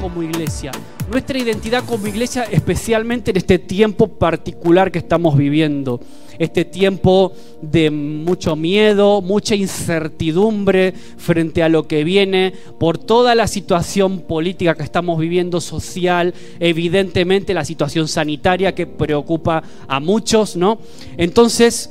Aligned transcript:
como 0.00 0.22
iglesia. 0.24 0.72
Nuestra 1.08 1.38
identidad 1.38 1.84
como 1.84 2.06
iglesia, 2.08 2.44
especialmente 2.50 3.30
en 3.30 3.36
este 3.36 3.58
tiempo 3.60 4.08
particular 4.08 4.90
que 4.90 4.98
estamos 4.98 5.36
viviendo. 5.36 6.00
Este 6.36 6.64
tiempo 6.64 7.32
de 7.62 7.90
mucho 7.90 8.56
miedo, 8.56 9.22
mucha 9.22 9.54
incertidumbre 9.54 10.92
frente 11.16 11.62
a 11.62 11.68
lo 11.68 11.86
que 11.86 12.02
viene, 12.02 12.52
por 12.78 12.98
toda 12.98 13.36
la 13.36 13.46
situación 13.46 14.20
política 14.20 14.74
que 14.74 14.82
estamos 14.82 15.18
viviendo, 15.18 15.60
social, 15.60 16.34
evidentemente 16.58 17.54
la 17.54 17.64
situación 17.64 18.08
sanitaria 18.08 18.74
que 18.74 18.86
preocupa 18.86 19.62
a 19.86 20.00
muchos, 20.00 20.56
¿no? 20.56 20.78
Entonces, 21.16 21.90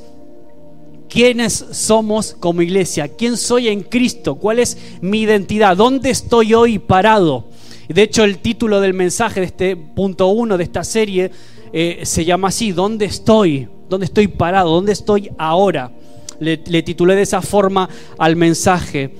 quiénes 1.08 1.64
somos 1.72 2.36
como 2.38 2.60
iglesia, 2.60 3.08
quién 3.08 3.36
soy 3.36 3.68
en 3.68 3.82
Cristo, 3.82 4.34
cuál 4.34 4.58
es 4.58 4.76
mi 5.00 5.22
identidad, 5.22 5.76
dónde 5.76 6.10
estoy 6.10 6.52
hoy 6.54 6.78
parado. 6.78 7.46
De 7.88 8.02
hecho, 8.02 8.24
el 8.24 8.38
título 8.38 8.80
del 8.80 8.92
mensaje 8.92 9.40
de 9.40 9.46
este 9.46 9.76
punto 9.76 10.28
uno 10.28 10.58
de 10.58 10.64
esta 10.64 10.84
serie 10.84 11.30
eh, 11.72 12.00
se 12.02 12.24
llama 12.24 12.48
así, 12.48 12.72
¿dónde 12.72 13.06
estoy? 13.06 13.68
¿Dónde 13.88 14.06
estoy 14.06 14.28
parado? 14.28 14.70
¿Dónde 14.70 14.92
estoy 14.92 15.30
ahora? 15.38 15.90
Le, 16.38 16.62
le 16.66 16.82
titulé 16.82 17.16
de 17.16 17.22
esa 17.22 17.40
forma 17.40 17.88
al 18.18 18.36
mensaje. 18.36 19.10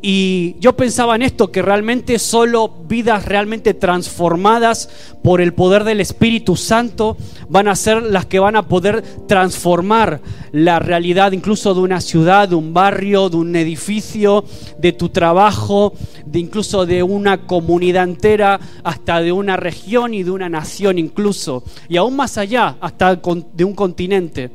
Y 0.00 0.54
yo 0.60 0.76
pensaba 0.76 1.16
en 1.16 1.22
esto, 1.22 1.50
que 1.50 1.60
realmente 1.60 2.20
solo 2.20 2.72
vidas 2.86 3.24
realmente 3.24 3.74
transformadas 3.74 4.88
por 5.24 5.40
el 5.40 5.54
poder 5.54 5.82
del 5.82 6.00
Espíritu 6.00 6.54
Santo 6.54 7.16
van 7.48 7.66
a 7.66 7.74
ser 7.74 8.02
las 8.04 8.26
que 8.26 8.38
van 8.38 8.54
a 8.54 8.68
poder 8.68 9.02
transformar 9.26 10.20
la 10.52 10.78
realidad 10.78 11.32
incluso 11.32 11.74
de 11.74 11.80
una 11.80 12.00
ciudad, 12.00 12.48
de 12.48 12.54
un 12.54 12.72
barrio, 12.72 13.28
de 13.28 13.38
un 13.38 13.56
edificio, 13.56 14.44
de 14.78 14.92
tu 14.92 15.08
trabajo, 15.08 15.92
de 16.24 16.38
incluso 16.38 16.86
de 16.86 17.02
una 17.02 17.46
comunidad 17.46 18.04
entera, 18.04 18.60
hasta 18.84 19.20
de 19.20 19.32
una 19.32 19.56
región 19.56 20.14
y 20.14 20.22
de 20.22 20.30
una 20.30 20.48
nación 20.48 20.98
incluso, 20.98 21.64
y 21.88 21.96
aún 21.96 22.14
más 22.14 22.38
allá, 22.38 22.76
hasta 22.80 23.16
de 23.16 23.64
un 23.64 23.74
continente. 23.74 24.50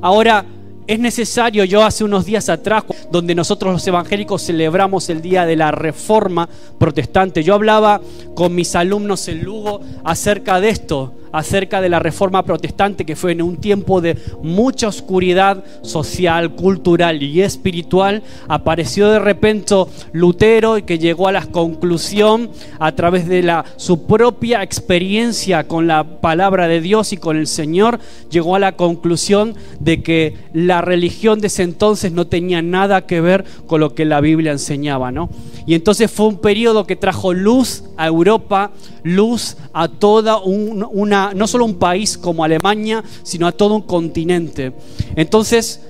Ahora, 0.00 0.44
es 0.86 0.98
necesario, 0.98 1.64
yo 1.64 1.84
hace 1.84 2.04
unos 2.04 2.26
días 2.26 2.48
atrás, 2.48 2.84
donde 3.10 3.34
nosotros 3.34 3.72
los 3.72 3.86
evangélicos 3.86 4.42
celebramos 4.42 5.08
el 5.08 5.22
día 5.22 5.46
de 5.46 5.56
la 5.56 5.70
reforma 5.70 6.48
protestante, 6.78 7.42
yo 7.42 7.54
hablaba 7.54 8.00
con 8.34 8.54
mis 8.54 8.74
alumnos 8.74 9.28
en 9.28 9.44
Lugo 9.44 9.80
acerca 10.04 10.60
de 10.60 10.68
esto, 10.68 11.14
acerca 11.34 11.80
de 11.80 11.88
la 11.88 11.98
reforma 11.98 12.44
protestante 12.44 13.04
que 13.04 13.16
fue 13.16 13.32
en 13.32 13.42
un 13.42 13.56
tiempo 13.56 14.00
de 14.00 14.16
mucha 14.40 14.86
oscuridad 14.88 15.64
social, 15.82 16.54
cultural 16.54 17.22
y 17.22 17.42
espiritual, 17.42 18.22
apareció 18.48 19.10
de 19.10 19.18
repente 19.18 19.64
Lutero 20.12 20.78
y 20.78 20.82
que 20.82 20.98
llegó 20.98 21.28
a 21.28 21.32
la 21.32 21.46
conclusión 21.46 22.50
a 22.78 22.92
través 22.92 23.26
de 23.28 23.42
la, 23.42 23.64
su 23.76 24.06
propia 24.06 24.62
experiencia 24.62 25.66
con 25.66 25.86
la 25.86 26.20
palabra 26.20 26.68
de 26.68 26.80
Dios 26.80 27.12
y 27.12 27.16
con 27.16 27.36
el 27.36 27.46
Señor, 27.46 27.98
llegó 28.30 28.56
a 28.56 28.58
la 28.58 28.76
conclusión 28.76 29.54
de 29.80 30.02
que 30.02 30.36
la 30.52 30.80
religión 30.82 31.40
de 31.40 31.48
ese 31.48 31.62
entonces 31.62 32.12
no 32.12 32.26
tenía 32.26 32.62
nada 32.62 33.06
que 33.06 33.20
ver 33.20 33.44
con 33.66 33.80
lo 33.80 33.94
que 33.94 34.04
la 34.04 34.20
Biblia 34.20 34.52
enseñaba, 34.52 35.10
¿no? 35.10 35.30
Y 35.66 35.74
entonces 35.74 36.10
fue 36.10 36.26
un 36.26 36.38
periodo 36.38 36.86
que 36.86 36.96
trajo 36.96 37.32
luz 37.32 37.84
a 37.96 38.06
Europa, 38.06 38.70
luz 39.02 39.56
a 39.72 39.88
toda 39.88 40.38
una, 40.38 41.23
no 41.32 41.46
solo 41.46 41.64
un 41.64 41.76
país 41.76 42.18
como 42.18 42.44
Alemania, 42.44 43.02
sino 43.22 43.46
a 43.46 43.52
todo 43.52 43.74
un 43.74 43.82
continente. 43.82 44.72
Entonces, 45.16 45.80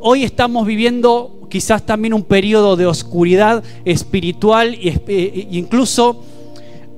hoy 0.00 0.24
estamos 0.24 0.66
viviendo 0.66 1.46
quizás 1.48 1.84
también 1.86 2.14
un 2.14 2.24
periodo 2.24 2.76
de 2.76 2.86
oscuridad 2.86 3.62
espiritual 3.84 4.74
e 4.74 5.48
incluso 5.50 6.22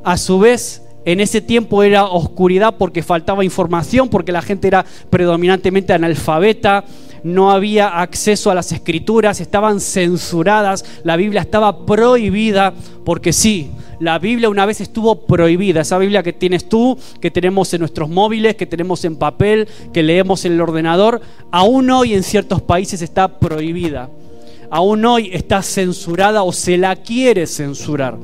a 0.03 0.17
su 0.17 0.39
vez 0.39 0.83
en 1.05 1.21
ese 1.21 1.41
tiempo 1.41 1.83
era 1.83 2.05
oscuridad 2.05 2.75
porque 2.78 3.03
faltaba 3.03 3.44
información, 3.44 4.09
porque 4.09 4.33
la 4.33 4.43
gente 4.43 4.69
era 4.69 4.84
predominantemente 5.09 5.93
analfabeta, 5.93 6.84
no 7.22 7.50
había 7.50 8.00
acceso 8.00 8.50
a 8.50 8.54
las 8.54 8.72
escrituras, 8.72 9.41
estaban 9.41 9.81
censuradas, 9.81 10.84
la 11.04 11.16
Biblia 11.16 11.41
estaba 11.41 11.84
prohibida, 11.84 12.75
porque 13.04 13.32
sí, 13.32 13.70
la 14.00 14.19
Biblia 14.19 14.48
una 14.48 14.66
vez 14.66 14.81
estuvo 14.81 15.26
prohibida, 15.26 15.82
esa 15.82 15.98
Biblia 15.98 16.22
que 16.22 16.32
tienes 16.32 16.69
tú, 16.69 16.98
que 17.20 17.31
tenemos 17.31 17.72
en 17.75 17.81
nuestros 17.81 18.08
móviles, 18.08 18.56
que 18.56 18.66
tenemos 18.66 19.04
en 19.04 19.16
papel, 19.16 19.69
que 19.92 20.03
leemos 20.03 20.44
en 20.44 20.53
el 20.53 20.60
ordenador, 20.60 21.20
aún 21.50 21.91
hoy 21.91 22.14
en 22.14 22.22
ciertos 22.22 22.62
países 22.62 23.03
está 23.03 23.38
prohibida, 23.38 24.08
aún 24.70 25.04
hoy 25.04 25.31
está 25.32 25.62
censurada 25.62 26.42
o 26.42 26.52
se 26.52 26.78
la 26.78 26.97
quiere 26.97 27.47
censurar. 27.47 28.16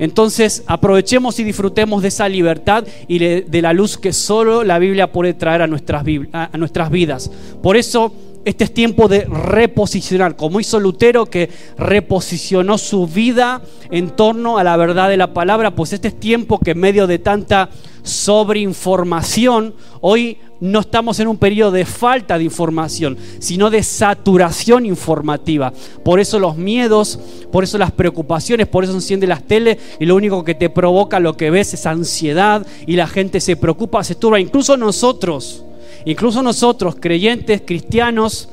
Entonces 0.00 0.64
aprovechemos 0.66 1.38
y 1.38 1.44
disfrutemos 1.44 2.00
de 2.02 2.08
esa 2.08 2.28
libertad 2.28 2.84
y 3.06 3.18
de 3.18 3.62
la 3.62 3.74
luz 3.74 3.98
que 3.98 4.14
solo 4.14 4.64
la 4.64 4.78
Biblia 4.78 5.12
puede 5.12 5.34
traer 5.34 5.60
a 5.60 5.66
nuestras, 5.66 6.04
a 6.32 6.56
nuestras 6.56 6.90
vidas. 6.90 7.30
Por 7.62 7.76
eso 7.76 8.12
este 8.46 8.64
es 8.64 8.72
tiempo 8.72 9.08
de 9.08 9.26
reposicionar, 9.26 10.36
como 10.36 10.60
hizo 10.60 10.80
Lutero 10.80 11.26
que 11.26 11.50
reposicionó 11.76 12.78
su 12.78 13.06
vida 13.06 13.60
en 13.90 14.08
torno 14.10 14.56
a 14.56 14.64
la 14.64 14.78
verdad 14.78 15.10
de 15.10 15.18
la 15.18 15.34
palabra, 15.34 15.74
pues 15.74 15.92
este 15.92 16.08
es 16.08 16.18
tiempo 16.18 16.58
que 16.58 16.70
en 16.70 16.80
medio 16.80 17.06
de 17.06 17.18
tanta 17.18 17.68
sobreinformación, 18.02 19.74
hoy 20.00 20.38
no 20.60 20.80
estamos 20.80 21.18
en 21.20 21.28
un 21.28 21.38
periodo 21.38 21.72
de 21.72 21.86
falta 21.86 22.36
de 22.36 22.44
información, 22.44 23.16
sino 23.38 23.70
de 23.70 23.82
saturación 23.82 24.86
informativa. 24.86 25.72
Por 26.04 26.20
eso 26.20 26.38
los 26.38 26.56
miedos, 26.56 27.18
por 27.50 27.64
eso 27.64 27.78
las 27.78 27.92
preocupaciones, 27.92 28.68
por 28.68 28.84
eso 28.84 28.92
enciende 28.92 29.26
las 29.26 29.42
teles 29.42 29.78
y 29.98 30.06
lo 30.06 30.16
único 30.16 30.44
que 30.44 30.54
te 30.54 30.70
provoca 30.70 31.18
lo 31.18 31.36
que 31.36 31.50
ves 31.50 31.74
es 31.74 31.86
ansiedad 31.86 32.66
y 32.86 32.96
la 32.96 33.06
gente 33.06 33.40
se 33.40 33.56
preocupa, 33.56 34.04
se 34.04 34.14
turba. 34.14 34.38
Incluso 34.38 34.76
nosotros, 34.76 35.64
incluso 36.04 36.42
nosotros, 36.42 36.96
creyentes, 37.00 37.62
cristianos, 37.64 38.48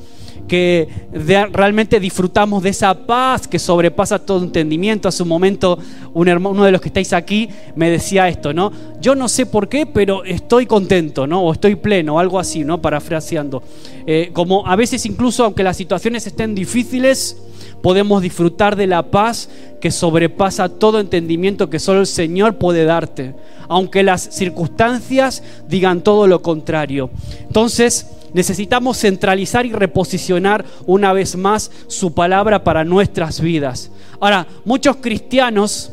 que 0.48 0.88
realmente 1.12 2.00
disfrutamos 2.00 2.64
de 2.64 2.70
esa 2.70 2.94
paz 3.06 3.48
que 3.48 3.60
sobrepasa 3.60 4.20
todo 4.20 4.44
entendimiento. 4.44 5.08
Hace 5.08 5.24
un 5.24 5.30
momento 5.30 5.78
un 6.14 6.28
uno 6.28 6.64
de 6.64 6.72
los 6.72 6.82
que 6.82 6.88
estáis 6.90 7.14
aquí 7.14 7.50
me 7.76 7.90
decía 7.90 8.28
esto, 8.28 8.54
¿no? 8.54 8.72
Yo 9.02 9.16
no 9.16 9.28
sé 9.28 9.46
por 9.46 9.70
qué, 9.70 9.86
pero 9.86 10.24
estoy 10.24 10.66
contento, 10.66 11.28
¿no? 11.28 11.44
O 11.44 11.54
estoy 11.54 11.76
pleno, 11.76 12.16
o 12.16 12.20
algo 12.20 12.40
así, 12.40 12.64
¿no? 12.64 12.82
Parafraseando. 12.82 13.62
Eh, 14.06 14.32
como 14.34 14.66
a 14.66 14.76
veces 14.76 15.06
incluso, 15.06 15.44
aunque 15.44 15.64
las 15.64 15.78
situaciones 15.78 16.26
estén 16.28 16.56
difíciles, 16.56 17.38
podemos 17.82 18.22
disfrutar 18.22 18.76
de 18.76 18.88
la 18.88 19.04
paz 19.04 19.50
que 19.80 19.92
sobrepasa 19.92 20.70
todo 20.70 21.00
entendimiento 21.00 21.70
que 21.70 21.80
solo 21.80 22.02
el 22.02 22.08
Señor 22.08 22.58
puede 22.58 22.86
darte, 22.86 23.36
aunque 23.68 24.04
las 24.04 24.22
circunstancias 24.22 25.44
digan 25.68 26.02
todo 26.02 26.28
lo 26.28 26.42
contrario. 26.42 27.10
Entonces, 27.42 28.08
Necesitamos 28.34 29.00
centralizar 29.00 29.66
y 29.66 29.72
reposicionar 29.72 30.66
una 30.86 31.14
vez 31.14 31.36
más 31.36 31.72
su 31.88 32.14
palabra 32.14 32.64
para 32.64 32.84
nuestras 32.84 33.42
vidas. 33.42 33.92
Ahora, 34.20 34.48
muchos 34.66 34.98
cristianos 34.98 35.92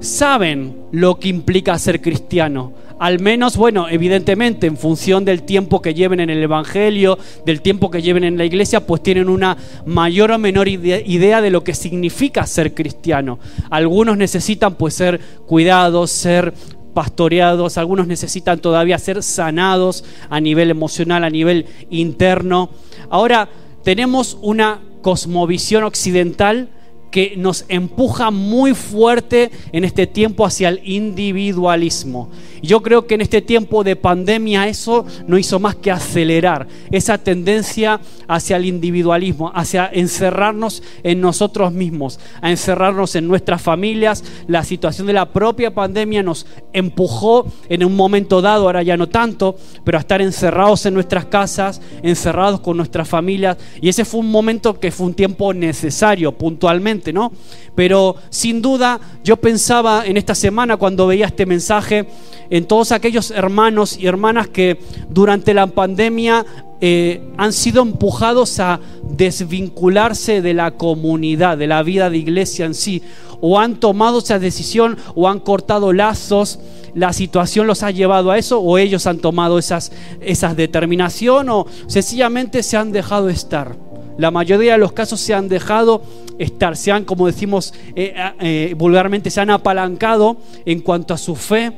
saben 0.00 0.76
lo 0.92 1.18
que 1.18 1.28
implica 1.28 1.78
ser 1.78 2.00
cristiano. 2.00 2.72
Al 2.98 3.18
menos, 3.18 3.56
bueno, 3.56 3.88
evidentemente 3.88 4.68
en 4.68 4.76
función 4.76 5.24
del 5.24 5.42
tiempo 5.42 5.82
que 5.82 5.92
lleven 5.92 6.20
en 6.20 6.30
el 6.30 6.40
Evangelio, 6.40 7.18
del 7.44 7.60
tiempo 7.60 7.90
que 7.90 8.00
lleven 8.00 8.22
en 8.22 8.38
la 8.38 8.44
iglesia, 8.44 8.86
pues 8.86 9.02
tienen 9.02 9.28
una 9.28 9.56
mayor 9.84 10.30
o 10.30 10.38
menor 10.38 10.68
idea 10.68 11.40
de 11.40 11.50
lo 11.50 11.64
que 11.64 11.74
significa 11.74 12.46
ser 12.46 12.74
cristiano. 12.74 13.40
Algunos 13.70 14.16
necesitan 14.16 14.76
pues 14.76 14.94
ser 14.94 15.20
cuidados, 15.46 16.12
ser 16.12 16.54
pastoreados, 16.94 17.78
algunos 17.78 18.06
necesitan 18.06 18.58
todavía 18.60 18.98
ser 18.98 19.22
sanados 19.22 20.04
a 20.30 20.40
nivel 20.40 20.70
emocional, 20.70 21.24
a 21.24 21.30
nivel 21.30 21.66
interno. 21.90 22.70
Ahora 23.10 23.48
tenemos 23.82 24.38
una 24.40 24.80
cosmovisión 25.02 25.84
occidental 25.84 26.68
que 27.10 27.34
nos 27.36 27.66
empuja 27.68 28.30
muy 28.30 28.74
fuerte 28.74 29.50
en 29.72 29.84
este 29.84 30.06
tiempo 30.06 30.46
hacia 30.46 30.70
el 30.70 30.80
individualismo. 30.82 32.30
Yo 32.62 32.80
creo 32.80 33.06
que 33.06 33.14
en 33.14 33.20
este 33.20 33.42
tiempo 33.42 33.82
de 33.82 33.96
pandemia 33.96 34.68
eso 34.68 35.04
no 35.26 35.36
hizo 35.36 35.58
más 35.58 35.74
que 35.74 35.90
acelerar 35.90 36.68
esa 36.90 37.18
tendencia 37.18 38.00
hacia 38.28 38.56
el 38.56 38.66
individualismo, 38.66 39.50
hacia 39.54 39.90
encerrarnos 39.92 40.82
en 41.02 41.20
nosotros 41.20 41.72
mismos, 41.72 42.20
a 42.40 42.50
encerrarnos 42.50 43.16
en 43.16 43.26
nuestras 43.26 43.60
familias. 43.60 44.22
La 44.46 44.62
situación 44.62 45.06
de 45.06 45.12
la 45.12 45.32
propia 45.32 45.74
pandemia 45.74 46.22
nos 46.22 46.46
empujó 46.72 47.46
en 47.68 47.84
un 47.84 47.96
momento 47.96 48.40
dado, 48.40 48.66
ahora 48.66 48.82
ya 48.82 48.96
no 48.96 49.08
tanto, 49.08 49.56
pero 49.84 49.98
a 49.98 50.00
estar 50.00 50.22
encerrados 50.22 50.86
en 50.86 50.94
nuestras 50.94 51.26
casas, 51.26 51.80
encerrados 52.02 52.60
con 52.60 52.76
nuestras 52.76 53.08
familias. 53.08 53.56
Y 53.80 53.88
ese 53.88 54.04
fue 54.04 54.20
un 54.20 54.30
momento 54.30 54.78
que 54.78 54.92
fue 54.92 55.06
un 55.06 55.14
tiempo 55.14 55.52
necesario 55.52 56.32
puntualmente, 56.32 57.12
¿no? 57.12 57.32
Pero 57.74 58.16
sin 58.30 58.60
duda 58.60 59.00
yo 59.24 59.36
pensaba 59.36 60.06
en 60.06 60.16
esta 60.16 60.34
semana 60.34 60.76
cuando 60.76 61.06
veía 61.06 61.26
este 61.26 61.46
mensaje, 61.46 62.06
en 62.50 62.66
todos 62.66 62.92
aquellos 62.92 63.30
hermanos 63.30 63.96
y 63.98 64.06
hermanas 64.06 64.48
que 64.48 64.78
durante 65.08 65.54
la 65.54 65.66
pandemia 65.66 66.44
eh, 66.80 67.22
han 67.36 67.52
sido 67.52 67.82
empujados 67.82 68.60
a 68.60 68.80
desvincularse 69.02 70.42
de 70.42 70.52
la 70.52 70.72
comunidad, 70.72 71.56
de 71.56 71.66
la 71.66 71.82
vida 71.82 72.10
de 72.10 72.18
iglesia 72.18 72.66
en 72.66 72.74
sí, 72.74 73.02
o 73.40 73.58
han 73.58 73.76
tomado 73.76 74.18
esa 74.18 74.38
decisión 74.38 74.98
o 75.14 75.28
han 75.28 75.40
cortado 75.40 75.92
lazos 75.92 76.58
la 76.94 77.12
situación 77.12 77.66
los 77.66 77.82
ha 77.82 77.90
llevado 77.90 78.30
a 78.30 78.38
eso 78.38 78.60
o 78.60 78.78
ellos 78.78 79.06
han 79.06 79.18
tomado 79.18 79.58
esas, 79.58 79.92
esas 80.20 80.56
determinación 80.56 81.48
o 81.48 81.66
sencillamente 81.86 82.62
se 82.62 82.76
han 82.76 82.92
dejado 82.92 83.28
estar. 83.28 83.76
La 84.18 84.30
mayoría 84.30 84.72
de 84.72 84.78
los 84.78 84.92
casos 84.92 85.20
se 85.20 85.34
han 85.34 85.48
dejado 85.48 86.02
estar, 86.38 86.76
se 86.76 86.92
han, 86.92 87.04
como 87.04 87.26
decimos 87.26 87.72
eh, 87.96 88.14
eh, 88.40 88.74
vulgarmente, 88.76 89.30
se 89.30 89.40
han 89.40 89.50
apalancado 89.50 90.36
en 90.64 90.80
cuanto 90.80 91.14
a 91.14 91.18
su 91.18 91.34
fe, 91.34 91.72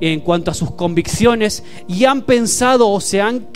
en 0.00 0.20
cuanto 0.20 0.50
a 0.50 0.54
sus 0.54 0.72
convicciones 0.72 1.64
y 1.88 2.04
han 2.04 2.22
pensado 2.22 2.88
o 2.88 3.00
se 3.00 3.20
han, 3.20 3.46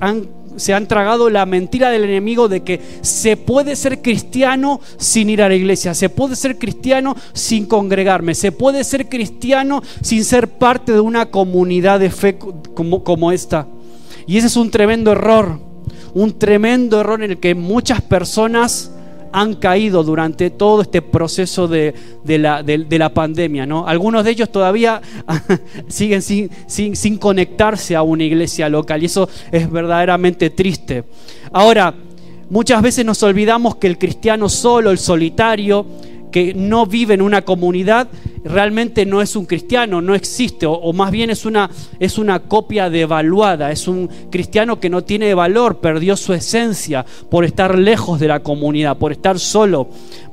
han 0.00 0.28
se 0.56 0.74
han 0.74 0.86
tragado 0.86 1.30
la 1.30 1.46
mentira 1.46 1.90
del 1.90 2.04
enemigo 2.04 2.48
de 2.48 2.62
que 2.62 2.80
se 3.00 3.36
puede 3.36 3.76
ser 3.76 4.02
cristiano 4.02 4.80
sin 4.96 5.30
ir 5.30 5.42
a 5.42 5.48
la 5.48 5.54
iglesia, 5.54 5.94
se 5.94 6.08
puede 6.08 6.36
ser 6.36 6.58
cristiano 6.58 7.16
sin 7.32 7.66
congregarme, 7.66 8.34
se 8.34 8.52
puede 8.52 8.84
ser 8.84 9.08
cristiano 9.08 9.82
sin 10.02 10.24
ser 10.24 10.48
parte 10.48 10.92
de 10.92 11.00
una 11.00 11.30
comunidad 11.30 12.00
de 12.00 12.10
fe 12.10 12.38
como, 12.38 13.04
como 13.04 13.32
esta. 13.32 13.66
Y 14.26 14.38
ese 14.38 14.46
es 14.46 14.56
un 14.56 14.70
tremendo 14.70 15.12
error, 15.12 15.58
un 16.14 16.38
tremendo 16.38 17.00
error 17.00 17.22
en 17.22 17.32
el 17.32 17.38
que 17.38 17.54
muchas 17.54 18.02
personas 18.02 18.92
han 19.32 19.54
caído 19.54 20.04
durante 20.04 20.50
todo 20.50 20.82
este 20.82 21.00
proceso 21.00 21.66
de, 21.66 21.94
la, 22.26 22.62
de, 22.62 22.98
la, 22.98 23.14
pandemia. 23.14 23.64
¿no? 23.64 23.86
Algunos 23.86 24.24
de 24.24 24.30
ellos 24.30 24.52
todavía 24.52 25.00
siguen 25.88 26.20
sin, 26.20 26.50
sin 26.66 27.16
conectarse 27.16 27.96
a 27.96 28.02
una 28.02 28.24
iglesia 28.24 28.68
local 28.68 29.02
y 29.02 29.06
eso 29.06 29.28
es 29.50 29.70
verdaderamente 29.70 30.50
triste. 30.50 31.04
Ahora, 31.50 31.94
muchas 32.50 32.82
veces 32.82 33.06
nos 33.06 33.22
olvidamos 33.22 33.76
que 33.76 33.86
el 33.86 33.96
cristiano 33.96 34.50
solo, 34.50 34.90
el 34.90 34.98
solitario, 34.98 35.86
que 36.30 36.54
no 36.54 36.86
vive 36.86 37.14
en 37.14 37.22
una 37.22 37.42
comunidad, 37.42 38.08
realmente 38.44 39.06
no 39.06 39.22
es 39.22 39.36
un 39.36 39.46
cristiano, 39.46 40.00
no 40.00 40.14
existe, 40.14 40.66
o, 40.66 40.92
más 40.92 41.10
bien 41.10 41.30
es 41.30 41.44
una, 41.44 41.70
es 41.98 42.18
una 42.18 42.40
copia 42.40 42.90
devaluada, 42.90 43.70
es 43.70 43.88
un 43.88 44.08
cristiano 44.30 44.80
que 44.80 44.90
no 44.90 45.04
tiene 45.04 45.34
valor, 45.34 45.78
perdió 45.78 46.16
su 46.16 46.32
esencia 46.32 47.04
por 47.30 47.44
estar 47.44 47.78
lejos 47.78 48.20
de 48.20 48.28
la 48.28 48.40
comunidad, 48.40 48.96
por 48.96 49.12
estar 49.12 49.38
solo. 49.38 49.88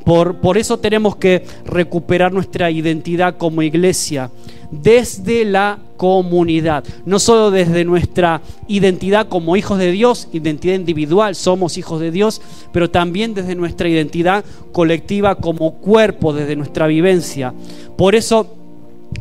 Por, 0.09 0.57
eso 0.57 0.79
tenemos 0.79 1.17
que 1.17 1.43
recuperar 1.65 2.33
nuestra 2.33 2.71
identidad 2.71 3.37
como 3.37 3.61
iglesia 3.61 4.31
desde 4.71 5.45
la 5.45 5.77
comunidad, 5.97 6.83
no 7.05 7.19
solo 7.19 7.51
desde 7.51 7.85
nuestra 7.85 8.41
identidad 8.67 9.27
como 9.29 9.55
hijos 9.55 9.77
de 9.77 9.91
Dios, 9.91 10.27
identidad 10.33 10.73
individual, 10.73 11.35
somos 11.35 11.77
hijos 11.77 12.01
de 12.01 12.09
Dios, 12.09 12.41
pero 12.71 12.89
también 12.89 13.35
desde 13.35 13.53
nuestra 13.53 13.87
identidad 13.87 14.43
colectiva 14.71 15.35
como 15.35 15.75
cuerpo, 15.75 16.33
desde 16.33 16.55
nuestra 16.55 16.87
vivencia. 16.87 17.53
Por 17.95 18.15
eso 18.15 18.47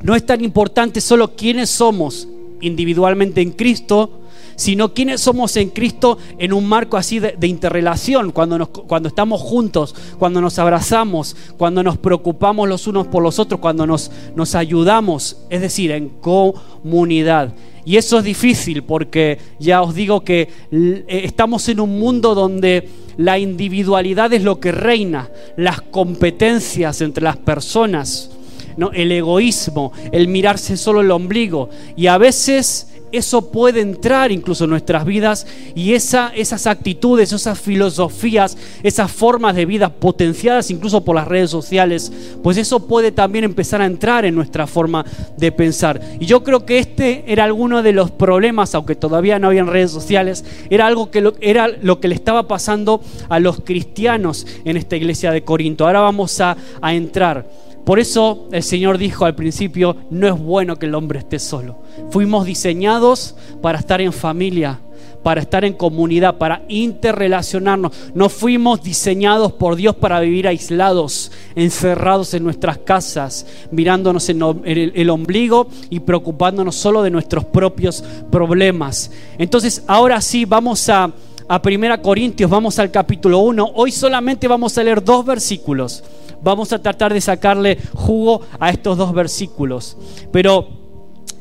no 0.02 0.16
es 0.16 0.24
tan 0.24 0.42
importante 0.42 1.02
solo 1.02 1.36
quiénes 1.36 1.68
somos 1.68 2.28
individualmente 2.62 3.42
en 3.42 3.50
Cristo, 3.50 4.20
sino 4.58 4.92
quiénes 4.92 5.20
somos 5.20 5.56
en 5.56 5.70
Cristo 5.70 6.18
en 6.36 6.52
un 6.52 6.66
marco 6.66 6.96
así 6.96 7.20
de, 7.20 7.46
interrelación, 7.46 8.32
cuando, 8.32 8.58
nos, 8.58 8.68
cuando 8.70 9.08
estamos 9.08 9.40
juntos, 9.40 9.94
cuando 10.18 10.40
nos 10.40 10.58
abrazamos, 10.58 11.36
cuando 11.56 11.84
nos 11.84 11.96
preocupamos 11.96 12.68
los 12.68 12.88
unos 12.88 13.06
por 13.06 13.22
los 13.22 13.38
otros, 13.38 13.60
cuando 13.60 13.86
nos, 13.86 14.10
nos 14.34 14.56
ayudamos, 14.56 15.38
es 15.48 15.60
decir, 15.60 15.92
en 15.92 16.08
comunidad. 16.08 17.54
Y 17.84 17.98
eso 17.98 18.18
es 18.18 18.24
difícil 18.24 18.82
porque 18.82 19.38
ya 19.60 19.80
os 19.80 19.94
digo 19.94 20.24
que 20.24 20.48
eh, 20.72 21.04
estamos 21.08 21.68
en 21.68 21.78
un 21.78 21.96
mundo 21.96 22.34
donde 22.34 22.88
la 23.16 23.38
individualidad 23.38 24.32
es 24.32 24.42
lo 24.42 24.58
que 24.58 24.72
reina, 24.72 25.30
las 25.56 25.82
competencias 25.82 27.00
entre 27.00 27.22
las 27.22 27.36
personas, 27.36 28.32
¿no? 28.76 28.90
el 28.90 29.12
egoísmo, 29.12 29.92
el 30.10 30.26
mirarse 30.26 30.76
solo 30.76 31.00
el 31.00 31.12
ombligo. 31.12 31.70
Y 31.96 32.08
a 32.08 32.18
veces 32.18 32.88
eso 33.12 33.50
puede 33.50 33.80
entrar 33.80 34.32
incluso 34.32 34.64
en 34.64 34.70
nuestras 34.70 35.04
vidas 35.04 35.46
y 35.74 35.94
esa, 35.94 36.32
esas 36.34 36.66
actitudes, 36.66 37.32
esas 37.32 37.58
filosofías, 37.58 38.56
esas 38.82 39.10
formas 39.10 39.56
de 39.56 39.66
vida 39.66 39.88
potenciadas 39.88 40.70
incluso 40.70 41.04
por 41.04 41.16
las 41.16 41.28
redes 41.28 41.50
sociales, 41.50 42.12
pues 42.42 42.56
eso 42.56 42.86
puede 42.86 43.12
también 43.12 43.44
empezar 43.44 43.80
a 43.80 43.86
entrar 43.86 44.24
en 44.24 44.34
nuestra 44.34 44.66
forma 44.66 45.04
de 45.36 45.52
pensar. 45.52 46.00
Y 46.20 46.26
yo 46.26 46.42
creo 46.42 46.64
que 46.64 46.78
este 46.78 47.24
era 47.26 47.44
alguno 47.44 47.82
de 47.82 47.92
los 47.92 48.10
problemas, 48.10 48.74
aunque 48.74 48.94
todavía 48.94 49.38
no 49.38 49.48
habían 49.48 49.66
redes 49.66 49.90
sociales, 49.90 50.44
era 50.70 50.86
algo 50.86 51.10
que 51.10 51.32
era 51.40 51.68
lo 51.68 52.00
que 52.00 52.08
le 52.08 52.14
estaba 52.14 52.48
pasando 52.48 53.00
a 53.28 53.40
los 53.40 53.60
cristianos 53.60 54.46
en 54.64 54.76
esta 54.76 54.96
iglesia 54.96 55.30
de 55.30 55.42
Corinto. 55.42 55.86
Ahora 55.86 56.00
vamos 56.00 56.40
a, 56.40 56.56
a 56.80 56.94
entrar. 56.94 57.48
Por 57.84 57.98
eso 57.98 58.48
el 58.52 58.62
Señor 58.62 58.98
dijo 58.98 59.24
al 59.24 59.34
principio, 59.34 59.96
no 60.10 60.26
es 60.26 60.38
bueno 60.38 60.76
que 60.76 60.86
el 60.86 60.94
hombre 60.94 61.20
esté 61.20 61.38
solo. 61.38 61.78
Fuimos 62.10 62.46
diseñados 62.46 63.34
para 63.60 63.78
estar 63.78 64.00
en 64.00 64.12
familia, 64.12 64.80
para 65.22 65.40
estar 65.40 65.64
en 65.64 65.74
comunidad, 65.74 66.38
para 66.38 66.62
interrelacionarnos. 66.68 67.92
No 68.14 68.28
fuimos 68.28 68.82
diseñados 68.82 69.52
por 69.52 69.76
Dios 69.76 69.96
para 69.96 70.20
vivir 70.20 70.48
aislados, 70.48 71.32
encerrados 71.54 72.34
en 72.34 72.44
nuestras 72.44 72.78
casas, 72.78 73.46
mirándonos 73.70 74.28
en 74.28 74.42
el, 74.64 75.10
ombligo 75.10 75.68
y 75.90 76.00
preocupándonos 76.00 76.76
solo 76.76 77.02
de 77.02 77.10
nuestros 77.10 77.44
propios 77.44 78.02
problemas. 78.30 79.10
Entonces, 79.38 79.84
ahora 79.86 80.20
sí, 80.20 80.44
vamos 80.44 80.88
a, 80.88 81.12
a 81.48 81.62
1 81.62 82.02
Corintios, 82.02 82.50
vamos 82.50 82.78
al 82.78 82.90
capítulo 82.90 83.40
1. 83.40 83.72
Hoy 83.74 83.92
solamente 83.92 84.48
vamos 84.48 84.78
a 84.78 84.82
leer 84.82 85.02
dos 85.02 85.24
versículos 85.24 86.04
vamos 86.40 86.72
a 86.72 86.80
tratar 86.80 87.12
de 87.12 87.20
sacarle 87.20 87.78
jugo 87.94 88.42
a 88.60 88.70
estos 88.70 88.96
dos 88.96 89.12
versículos. 89.12 89.96
Pero 90.30 90.77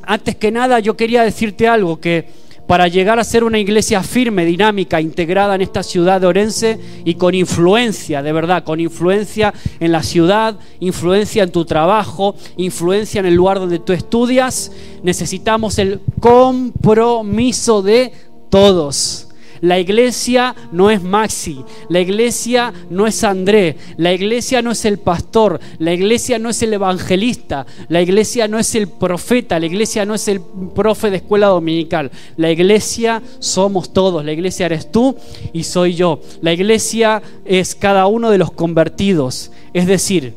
antes 0.08 0.36
que 0.38 0.52
nada 0.52 0.80
yo 0.80 0.96
quería 0.96 1.22
decirte 1.24 1.68
algo, 1.68 2.00
que 2.00 2.26
para 2.66 2.88
llegar 2.88 3.20
a 3.20 3.24
ser 3.24 3.44
una 3.44 3.60
iglesia 3.60 4.04
firme, 4.04 4.46
dinámica, 4.46 5.00
integrada 5.00 5.56
en 5.56 5.62
esta 5.62 5.84
ciudad 5.84 6.20
de 6.20 6.28
Orense 6.28 6.80
y 7.06 7.16
con 7.16 7.34
influencia, 7.34 8.22
de 8.22 8.34
verdad, 8.34 8.64
con 8.64 8.80
influencia 8.80 9.54
en 9.80 9.92
la 9.92 10.04
ciudad, 10.04 10.58
influencia 10.80 11.44
en 11.44 11.52
tu 11.52 11.66
trabajo, 11.66 12.36
influencia 12.58 13.20
en 13.20 13.26
el 13.26 13.36
lugar 13.36 13.60
donde 13.60 13.80
tú 13.80 13.94
estudias, 13.94 14.72
necesitamos 15.04 15.78
el 15.78 16.02
compromiso 16.20 17.82
de 17.82 18.12
todos. 18.50 19.27
La 19.62 19.80
iglesia 19.80 20.56
no 20.72 20.90
es 20.92 21.02
Maxi, 21.02 21.64
la 21.90 22.00
iglesia 22.00 22.74
no 22.90 23.08
es 23.08 23.24
André, 23.24 23.78
la 23.98 24.14
iglesia 24.14 24.62
no 24.62 24.72
es 24.72 24.86
el 24.86 25.00
pastor, 25.00 25.60
la 25.80 25.94
iglesia 25.94 26.40
no 26.40 26.50
es 26.50 26.62
el 26.62 26.74
evangelista, 26.74 27.66
la 27.90 28.02
iglesia 28.02 28.48
no 28.48 28.60
es 28.60 28.76
el 28.76 28.88
profeta, 28.88 29.60
la 29.60 29.66
iglesia 29.66 30.06
no 30.06 30.14
es 30.16 30.28
el 30.28 30.42
profe 30.76 31.10
de 31.10 31.18
escuela 31.18 31.48
dominical. 31.48 32.12
La 32.38 32.52
iglesia 32.52 33.22
somos 33.40 33.94
todos, 33.94 34.24
la 34.24 34.32
iglesia 34.32 34.68
eres 34.68 34.92
tú 34.92 35.16
y 35.54 35.64
soy 35.64 35.96
yo. 35.96 36.22
La 36.42 36.54
iglesia 36.54 37.22
es 37.46 37.76
cada 37.76 38.08
uno 38.08 38.30
de 38.30 38.38
los 38.38 38.52
convertidos, 38.52 39.52
es 39.74 39.88
decir, 39.88 40.34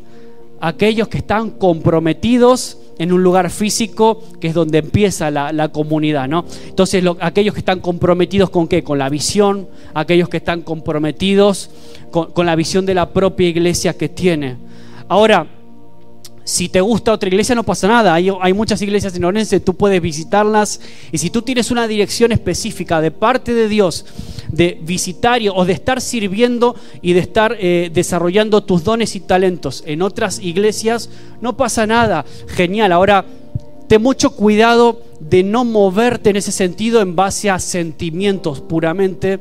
aquellos 0.60 1.08
que 1.08 1.18
están 1.18 1.50
comprometidos 1.50 2.79
en 3.00 3.12
un 3.14 3.22
lugar 3.22 3.48
físico 3.48 4.22
que 4.40 4.48
es 4.48 4.54
donde 4.54 4.76
empieza 4.76 5.30
la, 5.30 5.68
comunidad, 5.70 6.28
¿no? 6.28 6.44
Entonces, 6.68 7.02
aquellos 7.20 7.54
que 7.54 7.60
están 7.60 7.80
comprometidos 7.80 8.50
con 8.50 8.68
qué? 8.68 8.84
Con 8.84 8.98
la 8.98 9.08
visión, 9.08 9.68
aquellos 9.94 10.28
que 10.28 10.36
están 10.36 10.60
comprometidos 10.60 11.70
con, 12.10 12.32
con 12.32 12.44
la 12.44 12.54
visión 12.56 12.84
de 12.84 12.92
la 12.92 13.08
propia 13.08 13.48
iglesia 13.48 13.96
que 13.96 14.10
tiene. 14.10 14.56
Ahora, 15.08 15.46
si 16.44 16.68
te 16.68 16.80
gusta 16.80 17.12
otra 17.12 17.28
iglesia 17.28 17.54
no 17.54 17.64
pasa 17.64 17.86
nada, 17.86 18.14
hay, 18.14 18.52
muchas 18.52 18.80
iglesias 18.82 19.14
en 19.14 19.24
Orense, 19.24 19.60
tú 19.60 19.74
puedes 19.74 20.00
visitarlas. 20.00 20.80
Y 21.12 21.18
si 21.18 21.30
tú 21.30 21.42
tienes 21.42 21.70
una 21.70 21.86
dirección 21.86 22.32
específica 22.32 23.00
de 23.00 23.10
parte 23.10 23.54
de 23.54 23.68
Dios 23.68 24.06
de 24.50 24.78
visitar 24.82 25.40
o 25.54 25.64
de 25.64 25.72
estar 25.72 26.00
sirviendo 26.00 26.74
y 27.02 27.12
de 27.12 27.20
estar 27.20 27.56
eh, 27.60 27.90
desarrollando 27.92 28.64
tus 28.64 28.82
dones 28.82 29.14
y 29.14 29.20
talentos 29.20 29.84
en 29.86 30.02
otras 30.02 30.40
iglesias, 30.40 31.08
no 31.40 31.56
pasa 31.56 31.86
nada, 31.86 32.24
genial. 32.48 32.90
Ahora, 32.92 33.24
ten 33.86 34.02
mucho 34.02 34.30
cuidado 34.30 35.02
de 35.20 35.42
no 35.42 35.64
moverte 35.64 36.30
en 36.30 36.36
ese 36.36 36.52
sentido 36.52 37.00
en 37.00 37.14
base 37.14 37.50
a 37.50 37.58
sentimientos 37.58 38.60
puramente 38.60 39.38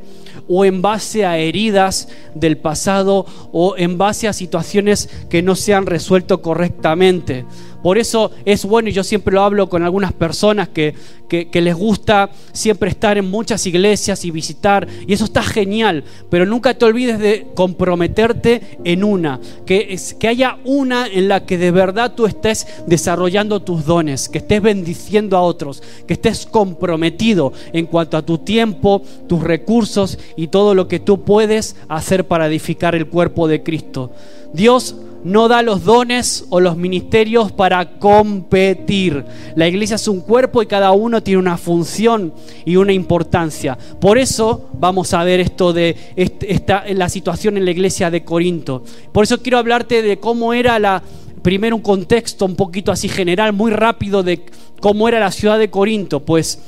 o 0.50 0.66
en 0.66 0.82
base 0.82 1.26
a 1.26 1.38
heridas 1.38 2.10
del 2.34 2.58
pasado 2.58 3.26
o 3.54 3.76
en 3.78 3.98
base 3.98 4.28
a 4.28 4.34
situaciones 4.34 5.10
que 5.30 5.42
no 5.42 5.56
se 5.56 5.74
han 5.74 5.86
resuelto 5.86 6.42
correctamente. 6.42 7.46
Por 7.84 7.98
eso 7.98 8.32
es 8.46 8.66
bueno, 8.66 8.90
y 8.90 8.94
yo 8.94 9.04
siempre 9.04 9.34
lo 9.34 9.42
hablo 9.42 9.70
con 9.70 9.84
algunas 9.84 10.14
personas 10.14 10.70
que, 10.70 10.96
que, 11.30 11.62
les 11.62 11.76
gusta 11.76 12.30
siempre 12.52 12.90
estar 12.90 13.18
en 13.18 13.30
muchas 13.30 13.66
iglesias 13.66 14.26
y 14.26 14.32
visitar, 14.32 14.88
y 15.08 15.14
eso 15.14 15.26
está 15.26 15.44
genial, 15.44 16.04
pero 16.30 16.46
nunca 16.46 16.74
te 16.74 16.86
olvides 16.86 17.20
de 17.20 17.48
comprometerte 17.54 18.80
en 18.84 19.04
una, 19.04 19.40
que, 19.66 19.88
es, 19.92 20.14
que 20.14 20.28
haya 20.28 20.58
una 20.66 21.08
en 21.08 21.28
la 21.28 21.46
que 21.46 21.58
de 21.58 21.72
verdad 21.72 22.14
tú 22.16 22.26
estés 22.26 22.68
desarrollando 22.88 23.62
tus 23.62 23.86
dones, 23.86 24.28
que 24.28 24.40
estés 24.40 24.62
bendiciendo 24.62 25.38
a 25.38 25.42
otros, 25.42 25.84
que 26.08 26.14
estés 26.14 26.46
comprometido 26.46 27.54
en 27.72 27.86
cuanto 27.86 28.18
a 28.18 28.26
tu 28.26 28.40
tiempo, 28.40 29.04
tus 29.28 29.42
recursos 29.42 30.18
y 30.36 30.48
todo 30.48 30.74
lo 30.74 30.88
que 30.88 31.00
tú 31.00 31.24
puedes 31.24 31.76
hacer 31.88 32.28
para 32.28 32.48
edificar 32.48 32.96
el 32.96 33.08
cuerpo 33.08 33.48
de 33.48 33.64
Cristo. 33.64 34.12
Dios 34.54 34.96
no 35.24 35.48
da 35.48 35.62
los 35.62 35.84
dones 35.84 36.46
o 36.50 36.60
los 36.60 36.78
ministerios 36.78 37.52
para 37.52 38.00
competir. 38.00 39.26
La 39.56 39.68
iglesia 39.68 39.96
es 39.96 40.08
un 40.08 40.22
cuerpo 40.22 40.62
y 40.62 40.68
cada 40.68 40.92
uno 40.92 41.22
tiene 41.22 41.40
una 41.40 41.58
función 41.58 42.34
y 42.66 42.76
una 42.76 42.94
importancia. 42.94 43.78
Por 44.00 44.18
eso 44.18 44.70
vamos 44.74 45.14
a 45.14 45.24
ver 45.24 45.40
esto 45.40 45.74
de 45.74 45.96
esta, 46.16 46.86
la 46.94 47.10
situación 47.10 47.58
en 47.58 47.66
la 47.66 47.72
iglesia 47.72 48.10
de 48.10 48.24
Corinto. 48.24 48.84
Por 49.12 49.24
eso 49.24 49.42
quiero 49.42 49.58
hablarte 49.58 50.02
de 50.02 50.20
cómo 50.20 50.54
era 50.54 50.80
la, 50.80 51.04
primero 51.42 51.76
un 51.76 51.82
contexto 51.82 52.46
un 52.46 52.56
poquito 52.56 52.92
así 52.92 53.10
general, 53.10 53.54
muy 53.54 53.72
rápido 53.72 54.24
de 54.24 54.46
cómo 54.80 55.08
era 55.08 55.20
la 55.20 55.32
ciudad 55.32 55.60
de 55.60 55.70
Corinto. 55.70 56.22
Pues 56.22 56.60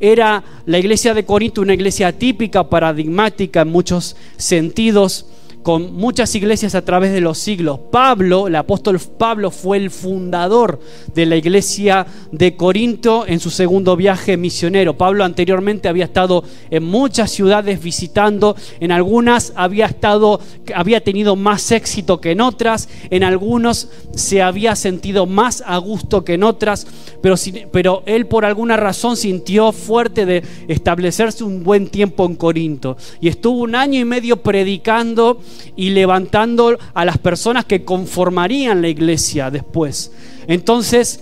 era 0.00 0.42
la 0.66 0.78
iglesia 0.78 1.14
de 1.14 1.24
Corinto 1.24 1.60
una 1.60 1.74
iglesia 1.74 2.12
típica, 2.18 2.68
paradigmática 2.68 3.60
en 3.60 3.68
muchos 3.68 4.16
sentidos 4.36 5.26
con 5.62 5.94
muchas 5.94 6.34
iglesias 6.34 6.74
a 6.74 6.84
través 6.84 7.12
de 7.12 7.20
los 7.20 7.38
siglos. 7.38 7.80
Pablo, 7.90 8.46
el 8.46 8.56
apóstol 8.56 8.98
Pablo, 8.98 9.50
fue 9.50 9.76
el 9.76 9.90
fundador 9.90 10.80
de 11.14 11.26
la 11.26 11.36
iglesia 11.36 12.06
de 12.32 12.56
Corinto 12.56 13.24
en 13.26 13.40
su 13.40 13.50
segundo 13.50 13.96
viaje 13.96 14.36
misionero. 14.36 14.96
Pablo 14.96 15.24
anteriormente 15.24 15.88
había 15.88 16.04
estado 16.04 16.44
en 16.70 16.84
muchas 16.84 17.30
ciudades 17.30 17.82
visitando, 17.82 18.56
en 18.80 18.92
algunas 18.92 19.52
había 19.54 19.86
estado, 19.86 20.40
había 20.74 21.02
tenido 21.02 21.36
más 21.36 21.70
éxito 21.72 22.20
que 22.20 22.32
en 22.32 22.40
otras, 22.40 22.88
en 23.10 23.22
algunos 23.22 23.88
se 24.14 24.42
había 24.42 24.76
sentido 24.76 25.26
más 25.26 25.62
a 25.66 25.76
gusto 25.78 26.24
que 26.24 26.34
en 26.34 26.42
otras, 26.42 26.86
pero, 27.22 27.34
pero 27.70 28.02
él 28.06 28.26
por 28.26 28.44
alguna 28.44 28.76
razón 28.76 29.16
sintió 29.16 29.72
fuerte 29.72 30.24
de 30.24 30.42
establecerse 30.68 31.44
un 31.44 31.62
buen 31.62 31.88
tiempo 31.88 32.24
en 32.24 32.36
Corinto 32.36 32.96
y 33.20 33.28
estuvo 33.28 33.60
un 33.60 33.74
año 33.74 34.00
y 34.00 34.04
medio 34.04 34.38
predicando 34.38 35.40
y 35.76 35.90
levantando 35.90 36.78
a 36.94 37.04
las 37.04 37.18
personas 37.18 37.64
que 37.64 37.84
conformarían 37.84 38.82
la 38.82 38.88
iglesia 38.88 39.50
después. 39.50 40.12
Entonces 40.46 41.20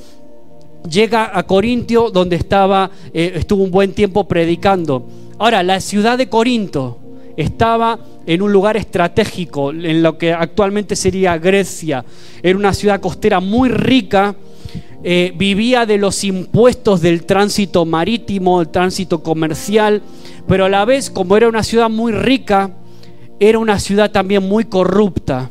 llega 0.89 1.37
a 1.37 1.43
Corintio 1.45 2.11
donde 2.11 2.37
estaba, 2.37 2.91
eh, 3.13 3.33
estuvo 3.37 3.63
un 3.63 3.71
buen 3.71 3.93
tiempo 3.93 4.27
predicando. 4.27 5.07
Ahora, 5.39 5.63
la 5.63 5.81
ciudad 5.81 6.19
de 6.19 6.29
Corinto 6.29 6.99
estaba 7.37 7.99
en 8.27 8.43
un 8.43 8.53
lugar 8.53 8.77
estratégico, 8.77 9.71
en 9.71 10.03
lo 10.03 10.19
que 10.19 10.33
actualmente 10.33 10.97
sería 10.97 11.39
Grecia. 11.39 12.05
Era 12.43 12.59
una 12.59 12.75
ciudad 12.75 13.01
costera 13.01 13.39
muy 13.39 13.69
rica, 13.69 14.35
eh, 15.05 15.33
vivía 15.37 15.87
de 15.87 15.97
los 15.97 16.25
impuestos 16.25 17.01
del 17.01 17.25
tránsito 17.25 17.85
marítimo, 17.85 18.61
el 18.61 18.69
tránsito 18.69 19.23
comercial, 19.23 20.03
pero 20.49 20.65
a 20.65 20.69
la 20.69 20.85
vez, 20.85 21.09
como 21.11 21.37
era 21.37 21.49
una 21.49 21.63
ciudad 21.63 21.89
muy 21.89 22.11
rica, 22.11 22.73
era 23.41 23.59
una 23.59 23.79
ciudad 23.79 24.11
también 24.11 24.49
muy 24.49 24.65
corrupta. 24.65 25.51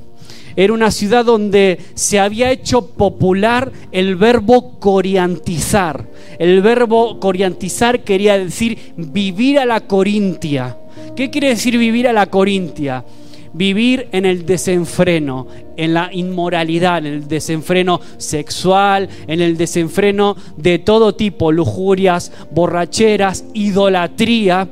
Era 0.55 0.73
una 0.73 0.89
ciudad 0.89 1.23
donde 1.23 1.77
se 1.93 2.19
había 2.19 2.49
hecho 2.49 2.87
popular 2.87 3.71
el 3.91 4.15
verbo 4.15 4.79
coriantizar. 4.79 6.07
El 6.39 6.61
verbo 6.61 7.19
coriantizar 7.19 8.03
quería 8.03 8.39
decir 8.39 8.93
vivir 8.97 9.59
a 9.59 9.65
la 9.65 9.81
corintia. 9.81 10.75
¿Qué 11.15 11.29
quiere 11.29 11.49
decir 11.49 11.77
vivir 11.77 12.07
a 12.07 12.13
la 12.13 12.25
corintia? 12.25 13.05
Vivir 13.53 14.07
en 14.11 14.25
el 14.25 14.47
desenfreno, 14.47 15.47
en 15.77 15.93
la 15.93 16.09
inmoralidad, 16.11 16.99
en 16.99 17.05
el 17.05 17.27
desenfreno 17.27 18.01
sexual, 18.17 19.07
en 19.27 19.41
el 19.41 19.57
desenfreno 19.57 20.35
de 20.57 20.79
todo 20.79 21.13
tipo, 21.13 21.51
lujurias, 21.51 22.31
borracheras, 22.51 23.45
idolatría 23.53 24.67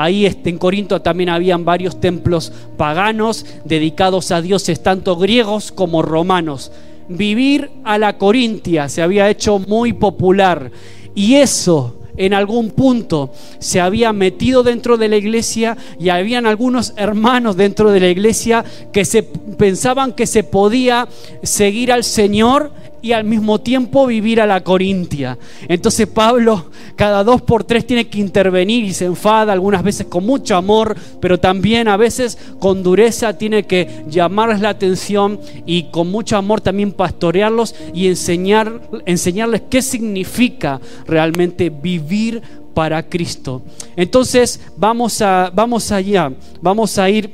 Ahí 0.00 0.24
este, 0.24 0.48
en 0.48 0.56
Corinto 0.56 1.02
también 1.02 1.28
habían 1.28 1.66
varios 1.66 2.00
templos 2.00 2.54
paganos 2.78 3.44
dedicados 3.66 4.30
a 4.30 4.40
dioses 4.40 4.82
tanto 4.82 5.14
griegos 5.16 5.72
como 5.72 6.00
romanos. 6.00 6.72
Vivir 7.10 7.70
a 7.84 7.98
la 7.98 8.16
Corintia 8.16 8.88
se 8.88 9.02
había 9.02 9.28
hecho 9.28 9.58
muy 9.58 9.92
popular 9.92 10.70
y 11.14 11.34
eso 11.34 11.96
en 12.16 12.32
algún 12.32 12.70
punto 12.70 13.30
se 13.58 13.78
había 13.78 14.14
metido 14.14 14.62
dentro 14.62 14.96
de 14.96 15.08
la 15.10 15.18
iglesia 15.18 15.76
y 15.98 16.08
habían 16.08 16.46
algunos 16.46 16.94
hermanos 16.96 17.58
dentro 17.58 17.90
de 17.90 18.00
la 18.00 18.08
iglesia 18.08 18.64
que 18.94 19.04
se 19.04 19.22
pensaban 19.22 20.14
que 20.14 20.26
se 20.26 20.44
podía 20.44 21.08
seguir 21.42 21.92
al 21.92 22.04
Señor 22.04 22.72
y 23.02 23.12
al 23.12 23.24
mismo 23.24 23.60
tiempo 23.60 24.06
vivir 24.06 24.40
a 24.40 24.46
la 24.46 24.62
Corintia. 24.62 25.38
Entonces 25.68 26.06
Pablo 26.06 26.70
cada 26.96 27.24
dos 27.24 27.42
por 27.42 27.64
tres 27.64 27.86
tiene 27.86 28.08
que 28.08 28.18
intervenir 28.18 28.84
y 28.84 28.92
se 28.92 29.06
enfada 29.06 29.52
algunas 29.52 29.82
veces 29.82 30.06
con 30.06 30.26
mucho 30.26 30.56
amor, 30.56 30.96
pero 31.20 31.38
también 31.38 31.88
a 31.88 31.96
veces 31.96 32.38
con 32.58 32.82
dureza 32.82 33.38
tiene 33.38 33.64
que 33.64 34.04
llamarles 34.08 34.60
la 34.60 34.70
atención 34.70 35.40
y 35.66 35.84
con 35.84 36.10
mucho 36.10 36.36
amor 36.36 36.60
también 36.60 36.92
pastorearlos 36.92 37.74
y 37.94 38.08
enseñar, 38.08 38.82
enseñarles 39.06 39.62
qué 39.70 39.82
significa 39.82 40.80
realmente 41.06 41.70
vivir 41.70 42.42
para 42.74 43.02
Cristo. 43.08 43.62
Entonces 43.96 44.60
vamos, 44.76 45.20
a, 45.22 45.50
vamos 45.54 45.90
allá, 45.90 46.32
vamos 46.60 46.98
a 46.98 47.10
ir 47.10 47.30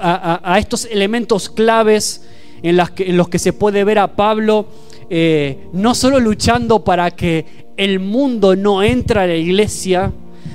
a, 0.00 0.40
a 0.52 0.58
estos 0.58 0.84
elementos 0.86 1.48
claves 1.48 2.22
en, 2.62 2.76
los 3.16 3.28
que 3.28 3.38
se 3.38 3.52
puede 3.52 3.84
ver 3.84 3.98
a 3.98 4.16
Pablo 4.16 4.66
eh, 5.10 5.68
no 5.72 5.94
solo 5.94 6.20
luchando 6.20 6.84
para 6.84 7.10
que 7.10 7.44
el 7.76 8.00
mundo 8.00 8.56
no 8.56 8.82
entre 8.82 9.20
a 9.20 9.26
la 9.26 9.36
iglesia, 9.36 10.12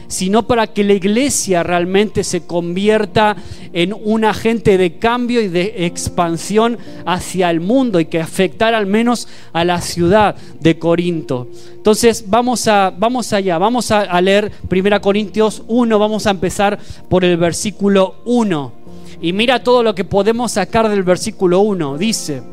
sino 0.07 0.47
para 0.47 0.67
que 0.67 0.83
la 0.83 0.93
iglesia 0.93 1.63
realmente 1.63 2.23
se 2.23 2.41
convierta 2.41 3.35
en 3.73 3.93
un 3.93 4.25
agente 4.25 4.77
de 4.77 4.97
cambio 4.97 5.41
y 5.41 5.47
de 5.47 5.85
expansión 5.85 6.77
hacia 7.05 7.51
el 7.51 7.59
mundo 7.59 7.99
y 7.99 8.05
que 8.05 8.21
afectara 8.21 8.77
al 8.77 8.87
menos 8.87 9.27
a 9.53 9.65
la 9.65 9.81
ciudad 9.81 10.35
de 10.59 10.79
Corinto. 10.79 11.47
Entonces 11.73 12.25
vamos, 12.27 12.67
a, 12.67 12.93
vamos 12.97 13.33
allá, 13.33 13.57
vamos 13.57 13.91
a, 13.91 14.01
a 14.01 14.21
leer 14.21 14.51
1 14.71 15.01
Corintios 15.01 15.63
1, 15.67 15.99
vamos 15.99 16.25
a 16.25 16.31
empezar 16.31 16.79
por 17.09 17.23
el 17.25 17.37
versículo 17.37 18.15
1. 18.25 18.76
Y 19.21 19.33
mira 19.33 19.63
todo 19.63 19.83
lo 19.83 19.95
que 19.95 20.03
podemos 20.03 20.51
sacar 20.51 20.89
del 20.89 21.03
versículo 21.03 21.61
1. 21.61 21.97
Dice, 21.97 22.43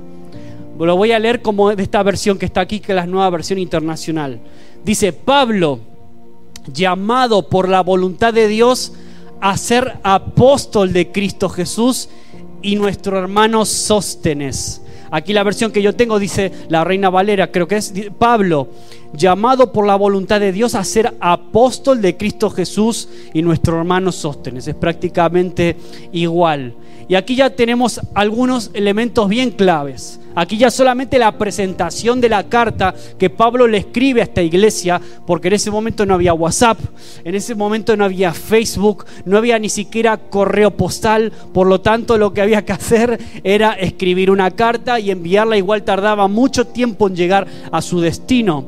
lo 0.79 0.97
voy 0.97 1.13
a 1.13 1.19
leer 1.19 1.43
como 1.43 1.75
de 1.75 1.83
esta 1.83 2.03
versión 2.03 2.39
que 2.39 2.47
está 2.47 2.61
aquí, 2.61 2.81
que 2.81 2.93
es 2.93 2.97
la 2.97 3.07
nueva 3.07 3.31
versión 3.31 3.59
internacional. 3.59 4.41
Dice, 4.85 5.13
Pablo, 5.13 5.81
llamado 6.73 7.49
por 7.49 7.69
la 7.69 7.83
voluntad 7.83 8.33
de 8.33 8.49
Dios 8.49 8.93
a 9.41 9.57
ser 9.57 9.99
apóstol 10.03 10.93
de 10.93 11.13
Cristo 11.13 11.49
Jesús 11.49 12.09
y 12.63 12.77
nuestro 12.77 13.19
hermano 13.19 13.67
Sóstenes. 13.67 14.81
Aquí 15.15 15.33
la 15.33 15.45
versión 15.45 15.71
que 15.71 15.81
yo 15.81 15.95
tengo 15.95 16.19
dice 16.19 16.51
la 16.69 16.83
Reina 16.83 17.09
Valera, 17.09 17.53
creo 17.53 17.69
que 17.69 17.77
es 17.77 17.95
Pablo, 18.19 18.67
llamado 19.13 19.73
por 19.73 19.87
la 19.87 19.95
voluntad 19.95 20.41
de 20.41 20.51
Dios 20.51 20.75
a 20.75 20.83
ser 20.83 21.15
apóstol 21.21 22.03
de 22.03 22.17
Cristo 22.17 22.51
Jesús 22.51 23.09
y 23.33 23.41
nuestro 23.41 23.79
hermano 23.79 24.11
Sóstenes. 24.11 24.67
Es 24.67 24.75
prácticamente 24.75 25.77
igual. 26.11 26.75
Y 27.09 27.15
aquí 27.15 27.37
ya 27.37 27.51
tenemos 27.51 28.01
algunos 28.15 28.71
elementos 28.75 29.29
bien 29.29 29.51
claves. 29.51 30.21
Aquí 30.37 30.57
ya 30.57 30.71
solamente 30.71 31.19
la 31.19 31.39
presentación 31.39 32.21
de 32.21 32.29
la 32.29 32.49
carta 32.49 32.93
que 33.19 33.31
Pablo 33.31 33.69
le 33.69 33.79
escribe 33.79 34.21
a 34.21 34.25
esta 34.25 34.43
iglesia, 34.43 35.01
porque 35.27 35.47
en 35.47 35.55
ese 35.55 35.71
momento 35.71 36.05
no 36.05 36.15
había 36.15 36.35
WhatsApp, 36.35 36.79
en 37.23 37.37
ese 37.37 37.55
momento 37.55 37.97
no 37.97 38.05
había 38.05 38.33
Facebook, 38.33 39.05
no 39.25 39.39
había 39.39 39.61
ni 39.61 39.69
siquiera 39.69 40.17
correo 40.17 40.73
postal, 40.73 41.33
por 41.53 41.69
lo 41.69 41.81
tanto 41.81 42.19
lo 42.19 42.33
que 42.33 42.41
había 42.41 42.65
que 42.65 42.73
hacer 42.73 43.21
era 43.45 43.75
escribir 43.75 44.31
una 44.31 44.51
carta 44.51 44.99
y 44.99 45.13
enviarla, 45.13 45.57
igual 45.57 45.85
tardaba 45.85 46.27
mucho 46.27 46.67
tiempo 46.67 47.07
en 47.07 47.15
llegar 47.15 47.47
a 47.71 47.81
su 47.81 48.01
destino. 48.01 48.65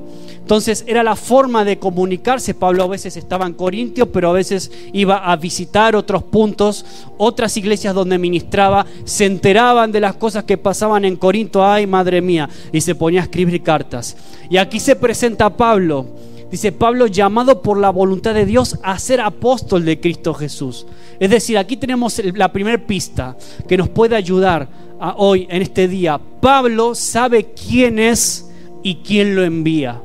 Entonces 0.47 0.85
era 0.87 1.03
la 1.03 1.17
forma 1.17 1.65
de 1.65 1.81
comunicarse. 1.81 2.55
Pablo 2.55 2.85
a 2.85 2.87
veces 2.87 3.17
estaba 3.17 3.47
en 3.47 3.55
Corintio, 3.55 4.12
pero 4.12 4.31
a 4.31 4.33
veces 4.33 4.71
iba 4.93 5.17
a 5.17 5.35
visitar 5.35 5.97
otros 5.97 6.23
puntos, 6.23 6.87
otras 7.19 7.57
iglesias 7.57 7.97
donde 7.97 8.17
ministraba, 8.17 8.87
se 9.03 9.25
enteraban 9.25 9.91
de 9.91 9.99
las 9.99 10.15
cosas 10.15 10.45
que 10.45 10.57
pasaban 10.57 11.05
en 11.05 11.17
Corinto, 11.17 11.67
ay 11.67 11.88
madre 11.88 12.21
mía, 12.23 12.49
y 12.71 12.81
se 12.81 12.95
ponía 12.95 13.23
a 13.23 13.25
escribir 13.25 13.61
cartas. 13.65 14.17
Y 14.49 14.59
aquí 14.59 14.79
se 14.79 14.95
presenta 14.95 15.57
Pablo. 15.57 16.07
Dice 16.49 16.71
Pablo, 16.71 17.09
llamado 17.09 17.61
por 17.61 17.76
la 17.76 17.91
voluntad 17.91 18.33
de 18.33 18.47
Dios 18.47 18.79
a 18.85 19.00
ser 19.00 19.21
apóstol 19.21 19.85
de 19.85 19.99
Cristo 19.99 20.33
Jesús. 20.33 20.87
Es 21.19 21.29
decir, 21.29 21.59
aquí 21.59 21.76
tenemos 21.76 22.23
la 22.25 22.53
primera 22.53 22.79
pista 22.87 23.37
que 23.67 23.76
nos 23.76 23.88
puede 23.88 24.15
ayudar 24.15 24.69
hoy, 25.17 25.49
en 25.50 25.62
este 25.62 25.88
día. 25.88 26.21
Pablo 26.41 26.95
sabe 26.95 27.53
quién 27.53 27.99
es 27.99 28.49
y 28.85 28.99
quién 29.03 29.35
lo 29.35 29.43
envía. 29.43 30.03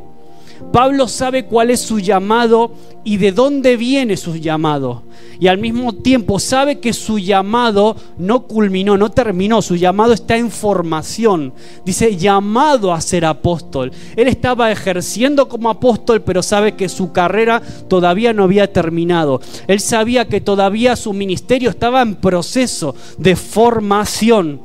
Pablo 0.72 1.08
sabe 1.08 1.46
cuál 1.46 1.70
es 1.70 1.82
su 1.82 2.00
llamado 2.00 2.72
y 3.04 3.18
de 3.18 3.32
dónde 3.32 3.78
viene 3.78 4.16
su 4.16 4.36
llamado. 4.36 5.04
Y 5.40 5.48
al 5.48 5.58
mismo 5.58 5.94
tiempo 5.94 6.40
sabe 6.40 6.80
que 6.80 6.94
su 6.94 7.18
llamado 7.20 7.96
no 8.18 8.48
culminó, 8.48 8.98
no 8.98 9.10
terminó, 9.10 9.62
su 9.62 9.76
llamado 9.76 10.14
está 10.14 10.38
en 10.38 10.52
formación. 10.52 11.54
Dice, 11.84 12.16
llamado 12.16 12.94
a 12.94 13.02
ser 13.02 13.26
apóstol. 13.26 13.92
Él 14.16 14.28
estaba 14.28 14.72
ejerciendo 14.72 15.50
como 15.50 15.70
apóstol, 15.70 16.22
pero 16.22 16.44
sabe 16.44 16.76
que 16.76 16.90
su 16.90 17.12
carrera 17.12 17.62
todavía 17.88 18.34
no 18.34 18.44
había 18.44 18.72
terminado. 18.72 19.42
Él 19.68 19.80
sabía 19.80 20.28
que 20.28 20.42
todavía 20.42 20.96
su 20.96 21.12
ministerio 21.12 21.72
estaba 21.72 22.02
en 22.02 22.16
proceso 22.16 22.96
de 23.18 23.36
formación. 23.36 24.62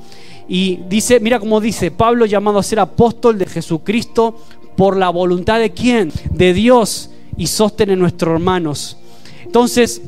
Y 0.49 0.81
dice, 0.89 1.19
mira 1.21 1.41
cómo 1.41 1.61
dice, 1.61 1.91
Pablo 1.91 2.27
llamado 2.27 2.59
a 2.59 2.63
ser 2.63 2.79
apóstol 2.79 3.39
de 3.39 3.47
Jesucristo 3.47 4.37
por 4.77 4.97
la 4.97 5.11
voluntad 5.11 5.59
de 5.59 5.71
quién? 5.71 6.13
De 6.31 6.53
Dios 6.53 7.11
y 7.37 7.47
sostener 7.47 7.99
nuestros 7.99 8.35
hermanos. 8.35 8.97
Entonces, 9.45 10.03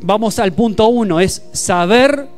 vamos 0.00 0.38
al 0.38 0.52
punto 0.52 0.86
uno, 0.88 1.20
es 1.20 1.42
saber 1.52 2.28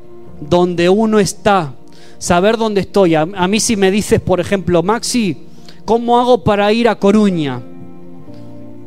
dónde 0.41 0.89
uno 0.89 1.19
está, 1.19 1.75
saber 2.19 2.57
dónde 2.57 2.83
estoy. 2.83 3.15
A, 3.15 3.27
mí 3.27 3.61
si 3.61 3.77
me 3.77 3.91
dices, 3.91 4.21
por 4.21 4.41
ejemplo, 4.41 4.83
Maxi, 4.83 5.37
¿cómo 5.85 6.19
hago 6.19 6.45
para 6.45 6.73
ir 6.73 6.89
a 6.89 6.97
Coruña? 6.97 7.63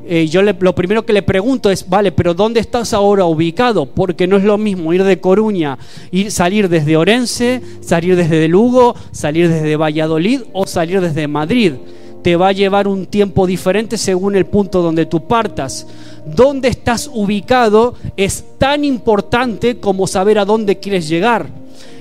Eh, 0.03 0.27
yo 0.27 0.41
lo 0.41 0.75
primero 0.75 1.05
que 1.05 1.13
le 1.13 1.21
pregunto 1.21 1.69
es, 1.69 1.87
vale, 1.87 2.11
pero 2.11 2.33
¿dónde 2.33 2.59
estás 2.59 2.93
ahora 2.93 3.25
ubicado? 3.25 3.85
Porque 3.85 4.27
no 4.27 4.35
es 4.35 4.43
lo 4.43 4.57
mismo 4.57 4.93
ir 4.93 5.03
de 5.03 5.21
Coruña, 5.21 5.77
ir, 6.11 6.31
salir 6.31 6.67
desde 6.67 6.97
Orense, 6.97 7.61
salir 7.81 8.15
desde 8.15 8.47
Lugo, 8.47 8.95
salir 9.11 9.47
desde 9.47 9.75
Valladolid 9.75 10.41
o 10.53 10.65
salir 10.67 10.99
desde 11.01 11.27
Madrid. 11.27 11.73
Te 12.21 12.35
va 12.35 12.49
a 12.49 12.53
llevar 12.53 12.87
un 12.87 13.05
tiempo 13.05 13.47
diferente 13.47 13.97
según 13.97 14.35
el 14.35 14.45
punto 14.45 14.81
donde 14.81 15.05
tú 15.05 15.27
partas. 15.27 15.87
Dónde 16.25 16.67
estás 16.67 17.09
ubicado 17.11 17.95
es 18.15 18.45
tan 18.57 18.85
importante 18.85 19.79
como 19.79 20.07
saber 20.07 20.37
a 20.37 20.45
dónde 20.45 20.79
quieres 20.79 21.07
llegar. 21.07 21.47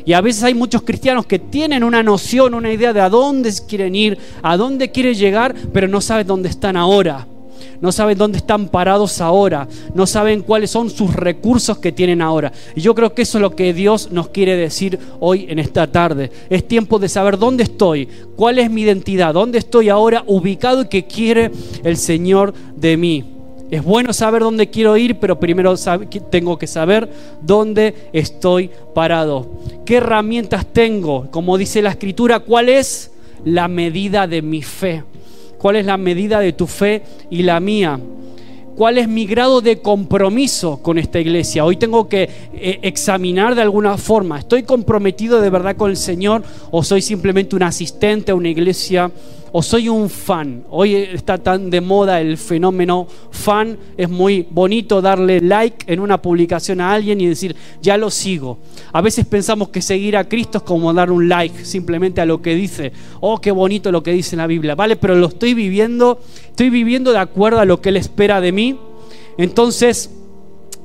Y 0.05 0.13
a 0.13 0.21
veces 0.21 0.43
hay 0.43 0.55
muchos 0.55 0.83
cristianos 0.83 1.27
que 1.27 1.39
tienen 1.39 1.85
una 1.85 2.03
noción, 2.03 2.55
una 2.55 2.73
idea 2.73 2.93
de 2.93 3.01
a 3.01 3.09
dónde 3.09 3.53
quieren 3.69 3.95
ir, 3.95 4.19
a 4.43 4.57
dónde 4.57 4.91
quieren 4.91 5.15
llegar, 5.15 5.55
pero 5.73 5.89
no 5.89 6.01
saben 6.01 6.27
dónde 6.27 6.49
están 6.49 6.77
ahora 6.77 7.27
no 7.81 7.93
saben 7.93 8.19
dónde 8.19 8.39
están 8.39 8.69
parados 8.69 9.21
ahora, 9.21 9.67
no 9.95 10.07
saben 10.07 10.43
cuáles 10.43 10.71
son 10.71 10.91
sus 10.91 11.15
recursos 11.15 11.79
que 11.79 11.93
tienen 11.93 12.23
ahora. 12.23 12.53
Y 12.75 12.81
yo 12.81 12.95
creo 12.95 13.15
que 13.15 13.23
eso 13.23 13.39
es 13.39 13.43
lo 13.43 13.57
que 13.57 13.73
Dios 13.73 14.11
nos 14.13 14.29
quiere 14.29 14.57
decir 14.57 14.99
hoy 15.19 15.47
en 15.49 15.59
esta 15.59 15.91
tarde. 15.91 16.31
Es 16.51 16.67
tiempo 16.67 16.99
de 16.99 17.09
saber 17.09 17.39
dónde 17.39 17.65
estoy, 17.65 18.09
cuál 18.37 18.59
es 18.59 18.71
mi 18.71 18.83
identidad, 18.83 19.35
dónde 19.35 19.59
estoy 19.59 19.89
ahora 19.89 20.25
ubicado 20.27 20.83
y 20.83 20.89
qué 20.89 21.07
quiere 21.07 21.51
el 21.83 21.97
Señor 21.97 22.53
de 22.77 22.97
mí. 22.97 23.25
Es 23.71 23.85
bueno 23.85 24.13
saber 24.13 24.43
dónde 24.43 24.69
quiero 24.69 24.97
ir, 24.97 25.21
pero 25.21 25.39
primero 25.39 25.75
tengo 26.29 26.59
que 26.59 26.67
saber 26.67 27.09
dónde 27.41 28.09
estoy 28.13 28.69
parado. 28.95 29.49
¿Qué 29.87 29.97
herramientas 29.97 30.67
tengo? 30.73 31.31
Como 31.31 31.57
dice 31.57 31.81
la 31.81 31.91
escritura, 31.91 32.41
¿cuál 32.41 32.69
es 32.69 33.13
la 33.45 33.69
medida 33.69 34.27
de 34.27 34.43
mi 34.43 34.63
fe? 34.63 35.05
Cuál 35.61 35.77
es 35.77 35.85
la 35.85 35.99
medida 35.99 36.41
de 36.41 36.55
tu 36.55 36.67
fe 36.67 37.03
y 37.29 37.43
la 37.43 37.61
mía. 37.61 38.01
¿Cuál 38.77 38.97
es 38.97 39.09
mi 39.09 39.27
grado 39.27 39.61
de 39.61 39.81
compromiso 39.83 40.79
con 40.83 40.97
esta 40.97 41.21
iglesia? 41.21 41.67
Hoy 41.67 41.77
tengo 41.77 42.09
que 42.09 42.31
eh, 42.55 42.79
examinar 42.81 43.55
de 43.55 43.61
alguna 43.61 43.99
forma, 43.99 44.39
¿estoy 44.39 44.63
comprometido 44.63 45.39
de 45.43 45.51
verdad 45.51 45.77
con 45.77 45.91
el 45.91 45.99
Señor 45.99 46.43
o 46.71 46.83
soy 46.83 47.03
simplemente 47.03 47.57
un 47.57 47.63
asistente 47.63 48.33
a 48.33 48.35
una 48.35 48.49
iglesia 48.49 49.11
o 49.53 49.63
soy 49.63 49.89
un 49.89 50.09
fan. 50.09 50.65
Hoy 50.71 50.95
está 50.95 51.39
tan 51.39 51.71
de 51.71 51.81
moda 51.81 52.21
el 52.21 52.37
fenómeno 52.37 53.07
fan. 53.31 53.77
Es 53.97 54.09
muy 54.09 54.47
bonito 54.51 55.03
darle 55.03 55.41
like 55.41 55.93
en 55.93 56.01
una 56.01 56.21
publicación 56.21 56.81
a 56.81 56.93
alguien 56.93 57.21
y 57.21 57.27
decir, 57.27 57.57
ya 57.83 57.97
lo 57.97 58.11
sigo. 58.11 58.59
A 58.93 59.01
veces 59.01 59.27
pensamos 59.27 59.69
que 59.71 59.83
seguir 59.83 60.17
a 60.17 60.29
Cristo 60.29 60.59
es 60.59 60.65
como 60.65 60.93
dar 60.93 61.11
un 61.11 61.29
like 61.29 61.65
simplemente 61.65 62.21
a 62.21 62.27
lo 62.27 62.41
que 62.41 62.55
dice. 62.55 62.93
Oh, 63.21 63.41
qué 63.41 63.51
bonito 63.51 63.91
lo 63.91 64.03
que 64.03 64.13
dice 64.13 64.37
la 64.37 64.47
Biblia. 64.47 64.75
Vale, 64.75 64.97
pero 64.97 65.15
lo 65.15 65.27
estoy 65.27 65.55
viviendo, 65.55 66.21
estoy 66.47 66.71
viviendo 66.71 67.13
de 67.13 67.19
acuerdo 67.19 67.61
a 67.61 67.65
lo 67.65 67.81
que 67.81 67.89
Él 67.89 67.97
espera 67.97 68.41
de 68.41 68.53
mí. 68.53 68.79
Entonces, 69.37 70.11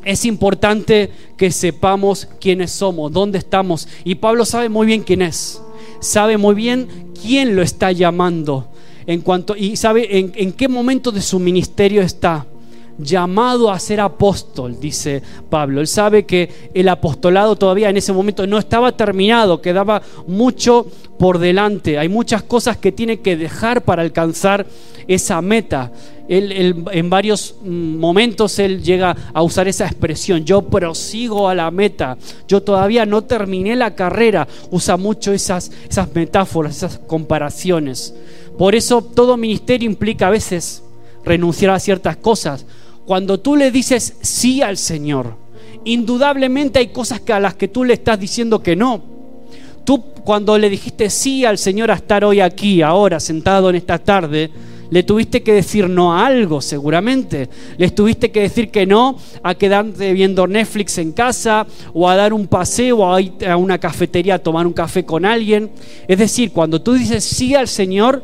es 0.03 0.25
importante 0.25 1.12
que 1.38 1.51
sepamos 1.51 2.27
quiénes 2.40 2.72
somos, 2.72 3.11
dónde 3.11 3.37
estamos. 3.37 3.87
Y 4.03 4.16
Pablo 4.16 4.46
sabe 4.46 4.70
muy 4.70 4.87
bien 4.87 5.03
quién 5.03 5.22
es 5.22 5.61
sabe 6.00 6.38
muy 6.38 6.55
bien 6.55 6.88
quién 7.22 7.55
lo 7.55 7.62
está 7.62 7.92
llamando 7.92 8.68
en 9.08 9.22
cuanto, 9.22 9.55
y 9.55 9.75
sabe 9.75 10.18
en, 10.18 10.31
en 10.36 10.51
qué 10.51 10.68
momento 10.68 11.12
de 11.12 11.22
su 11.22 11.40
ministerio 11.40 12.01
está 12.01 12.46
llamado 12.98 13.72
a 13.72 13.79
ser 13.79 14.00
apóstol, 14.00 14.79
dice 14.79 15.22
Pablo. 15.50 15.81
Él 15.81 15.88
sabe 15.88 16.25
que 16.25 16.70
el 16.74 16.88
apostolado 16.90 17.55
todavía 17.55 17.90
en 17.90 17.98
ese 17.98 18.14
momento 18.14 18.48
no 18.48 18.58
estaba 18.58 18.96
terminado, 18.96 19.62
quedaba 19.62 20.01
mucho 20.27 20.88
por 21.20 21.40
delante. 21.40 21.98
Hay 21.98 22.10
muchas 22.10 22.44
cosas 22.44 22.77
que 22.77 22.92
tiene 22.92 23.20
que 23.20 23.38
dejar 23.38 23.84
para 23.84 24.01
alcanzar 24.01 24.66
esa 25.08 25.42
meta. 25.42 25.92
en 26.27 27.10
varios 27.10 27.55
mm, 27.62 27.98
momentos 27.98 28.58
él 28.58 28.81
llega 28.81 29.16
a 29.31 29.44
usar 29.44 29.68
esa 29.68 29.86
expresión, 29.86 30.44
yo 30.44 30.64
prosigo 30.64 31.48
a 31.48 31.53
la 31.53 31.70
meta, 31.70 32.18
yo 32.48 32.64
todavía 32.64 33.05
no 33.05 33.24
terminé 33.24 33.75
la 33.75 33.94
carrera, 33.94 34.48
usa 34.72 34.98
mucho 34.98 35.34
esas, 35.34 35.72
esas 35.88 36.14
metáforas, 36.16 36.77
esas 36.77 36.98
comparaciones. 36.98 38.16
Por 38.58 38.74
eso 38.74 39.03
todo 39.03 39.38
ministerio 39.38 39.88
implica 39.88 40.27
a 40.27 40.31
veces 40.31 40.81
renunciar 41.25 41.72
a 41.72 41.79
ciertas 41.79 42.18
cosas. 42.18 42.66
Cuando 43.05 43.39
tú 43.39 43.55
le 43.55 43.72
dices 43.72 44.15
sí 44.22 44.61
al 44.61 44.77
Señor, 44.77 45.35
indudablemente 45.83 46.79
hay 46.79 46.87
cosas 46.87 47.22
que 47.22 47.33
a 47.33 47.39
las 47.39 47.55
que 47.55 47.68
tú 47.68 47.83
le 47.83 47.94
estás 47.94 48.20
diciendo 48.20 48.61
que 48.63 48.75
no. 48.75 49.01
Tú 49.83 50.01
cuando 50.24 50.57
le 50.57 50.70
dijiste 50.70 51.09
sí 51.11 51.46
al 51.46 51.59
Señor 51.59 51.91
a 51.91 51.96
estar 51.96 52.25
hoy 52.25 52.39
aquí, 52.39 52.81
ahora, 52.81 53.20
sentado 53.20 53.70
en 53.70 53.75
esta 53.75 54.00
tarde, 54.00 54.50
le 54.89 55.03
tuviste 55.03 55.44
que 55.44 55.53
decir 55.53 55.89
no 55.89 56.13
a 56.13 56.25
algo, 56.25 56.61
seguramente. 56.61 57.50
Le 57.77 57.91
tuviste 57.91 58.31
que 58.31 58.41
decir 58.41 58.70
que 58.70 58.85
no 58.85 59.18
a 59.44 59.55
quedarte 59.55 60.13
viendo 60.13 60.48
Netflix 60.48 60.98
en 60.98 61.11
casa 61.11 61.65
o 61.94 62.09
a 62.09 62.15
dar 62.15 62.33
un 62.33 62.48
paseo 62.48 63.13
a 63.13 63.22
ir 63.22 63.33
a 63.48 63.57
una 63.57 63.77
cafetería 63.77 64.35
a 64.35 64.39
tomar 64.39 64.65
un 64.65 64.74
café 64.74 65.05
con 65.05 65.25
alguien. 65.25 65.72
Es 66.07 66.18
decir, 66.18 66.51
cuando 66.51 66.81
tú 66.81 66.94
dices 66.94 67.24
sí 67.24 67.55
al 67.55 67.68
Señor, 67.68 68.24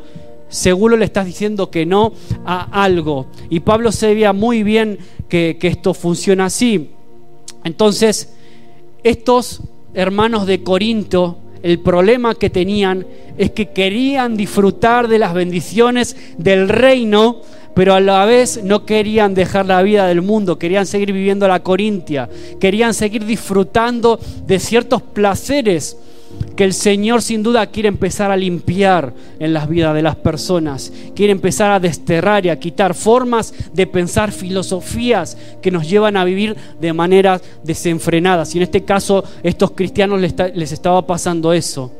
seguro 0.52 0.98
le 0.98 1.06
estás 1.06 1.26
diciendo 1.26 1.72
que 1.72 1.88
no 1.88 2.14
a 2.46 2.84
algo. 2.84 3.26
Y 3.50 3.62
Pablo 3.62 3.92
se 3.92 4.14
veía 4.14 4.34
muy 4.34 4.62
bien 4.62 5.00
que, 5.28 5.58
que 5.60 5.68
esto 5.68 5.96
funciona 5.96 6.46
así. 6.46 6.92
Entonces, 7.64 8.34
estos 9.04 9.62
hermanos 9.94 10.46
de 10.46 10.62
Corinto, 10.62 11.40
el 11.64 11.80
problema 11.80 12.36
que 12.36 12.50
tenían 12.50 13.06
es 13.38 13.52
que 13.52 13.70
querían 13.70 14.36
disfrutar 14.36 15.08
de 15.08 15.20
las 15.20 15.34
bendiciones 15.34 16.16
del 16.38 16.70
reino, 16.70 17.42
pero 17.74 17.94
a 17.94 18.00
la 18.00 18.26
vez 18.26 18.62
no 18.64 18.86
querían 18.86 19.34
dejar 19.34 19.66
la 19.66 19.82
vida 19.82 20.08
del 20.08 20.22
mundo, 20.22 20.60
querían 20.60 20.86
seguir 20.86 21.14
viviendo 21.14 21.48
la 21.48 21.62
Corintia, 21.62 22.30
querían 22.60 22.94
seguir 22.94 23.26
disfrutando 23.26 24.20
de 24.46 24.60
ciertos 24.60 25.02
placeres 25.02 25.98
que 26.56 26.64
el 26.64 26.74
Señor 26.74 27.22
sin 27.22 27.44
duda 27.44 27.68
quiere 27.68 27.90
empezar 27.90 28.30
a 28.32 28.38
limpiar 28.38 29.14
en 29.40 29.54
las 29.54 29.70
vidas 29.70 29.96
de 29.96 30.02
las 30.02 30.16
personas, 30.16 30.92
quiere 31.16 31.32
empezar 31.32 31.72
a 31.72 31.80
desterrar 31.80 32.46
y 32.46 32.50
a 32.50 32.60
quitar 32.60 32.94
formas 32.94 33.54
de 33.74 33.88
pensar, 33.88 34.32
filosofías 34.32 35.38
que 35.62 35.72
nos 35.72 35.90
llevan 35.90 36.18
a 36.18 36.24
vivir 36.24 36.56
de 36.80 36.94
manera 36.94 37.42
desenfrenadas. 37.64 38.54
Y 38.54 38.60
en 38.60 38.64
este 38.64 38.84
caso, 38.84 39.24
estos 39.44 39.72
cristianos 39.72 40.20
les, 40.20 40.72
estaba 40.72 41.06
pasando 41.06 41.54
eso. 41.54 41.92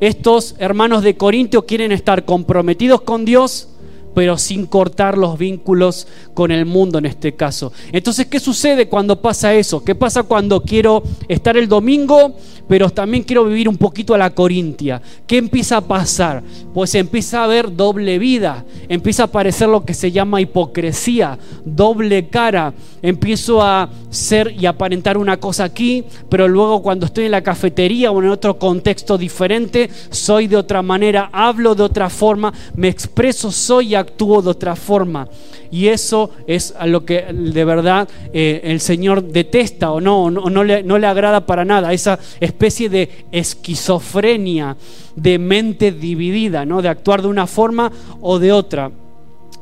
Estos 0.00 0.54
hermanos 0.58 1.02
de 1.02 1.16
Corintio 1.16 1.66
quieren 1.66 1.92
estar 1.92 2.24
comprometidos 2.24 3.02
con 3.02 3.24
Dios, 3.24 3.68
pero 4.14 4.38
sin 4.38 4.66
cortar 4.66 5.16
los 5.16 5.38
vínculos 5.38 6.06
con 6.34 6.50
el 6.50 6.66
mundo 6.66 6.98
en 6.98 7.06
este 7.06 7.34
caso. 7.34 7.72
Entonces, 7.92 8.26
¿qué 8.26 8.40
sucede 8.40 8.88
cuando 8.88 9.20
pasa 9.20 9.54
eso? 9.54 9.84
¿Qué 9.84 9.94
pasa 9.94 10.22
cuando 10.22 10.62
quiero 10.62 11.02
estar 11.28 11.56
el 11.56 11.68
domingo, 11.68 12.34
pero 12.68 12.90
también 12.90 13.24
quiero 13.24 13.44
vivir 13.44 13.68
un 13.68 13.76
poquito 13.76 14.14
a 14.14 14.18
la 14.18 14.34
Corintia? 14.34 15.00
¿Qué 15.26 15.38
empieza 15.38 15.78
a 15.78 15.80
pasar? 15.80 16.42
Pues 16.74 16.94
empieza 16.94 17.40
a 17.40 17.44
haber 17.44 17.74
doble 17.74 18.18
vida, 18.18 18.64
empieza 18.88 19.24
a 19.24 19.26
aparecer 19.26 19.68
lo 19.68 19.84
que 19.84 19.94
se 19.94 20.12
llama 20.12 20.40
hipocresía, 20.40 21.38
doble 21.64 22.28
cara. 22.28 22.72
Empiezo 23.02 23.62
a 23.62 23.88
ser 24.10 24.54
y 24.58 24.66
aparentar 24.66 25.16
una 25.16 25.38
cosa 25.38 25.64
aquí, 25.64 26.04
pero 26.28 26.48
luego 26.48 26.82
cuando 26.82 27.06
estoy 27.06 27.24
en 27.24 27.30
la 27.30 27.42
cafetería 27.42 28.10
o 28.10 28.22
en 28.22 28.28
otro 28.28 28.58
contexto 28.58 29.16
diferente, 29.16 29.90
soy 30.10 30.46
de 30.46 30.56
otra 30.56 30.82
manera, 30.82 31.30
hablo 31.32 31.74
de 31.74 31.82
otra 31.82 32.10
forma, 32.10 32.52
me 32.74 32.88
expreso, 32.88 33.50
soy 33.50 33.94
actúo 34.00 34.42
de 34.42 34.50
otra 34.50 34.76
forma. 34.76 35.28
Y 35.70 35.86
eso 35.88 36.30
es 36.46 36.74
a 36.78 36.86
lo 36.86 37.04
que 37.04 37.22
de 37.32 37.64
verdad 37.64 38.08
eh, 38.32 38.60
el 38.64 38.80
Señor 38.80 39.22
detesta 39.22 39.92
o 39.92 40.00
no, 40.00 40.30
no, 40.30 40.50
no, 40.50 40.64
le, 40.64 40.82
no 40.82 40.98
le 40.98 41.06
agrada 41.06 41.46
para 41.46 41.64
nada, 41.64 41.92
esa 41.92 42.18
especie 42.40 42.88
de 42.88 43.08
esquizofrenia, 43.30 44.76
de 45.14 45.38
mente 45.38 45.92
dividida, 45.92 46.64
¿no? 46.64 46.82
de 46.82 46.88
actuar 46.88 47.22
de 47.22 47.28
una 47.28 47.46
forma 47.46 47.92
o 48.20 48.38
de 48.38 48.52
otra. 48.52 48.90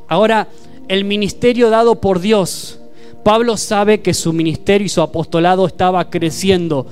Ahora, 0.09 0.49
el 0.89 1.05
ministerio 1.05 1.69
dado 1.69 2.01
por 2.01 2.21
Dios, 2.21 2.81
Pablo 3.23 3.59
sabe 3.59 4.01
que 4.01 4.15
su 4.15 4.33
ministerio 4.33 4.87
y 4.87 4.89
su 4.89 5.03
apostolado 5.03 5.67
estaba 5.67 6.09
creciendo 6.09 6.87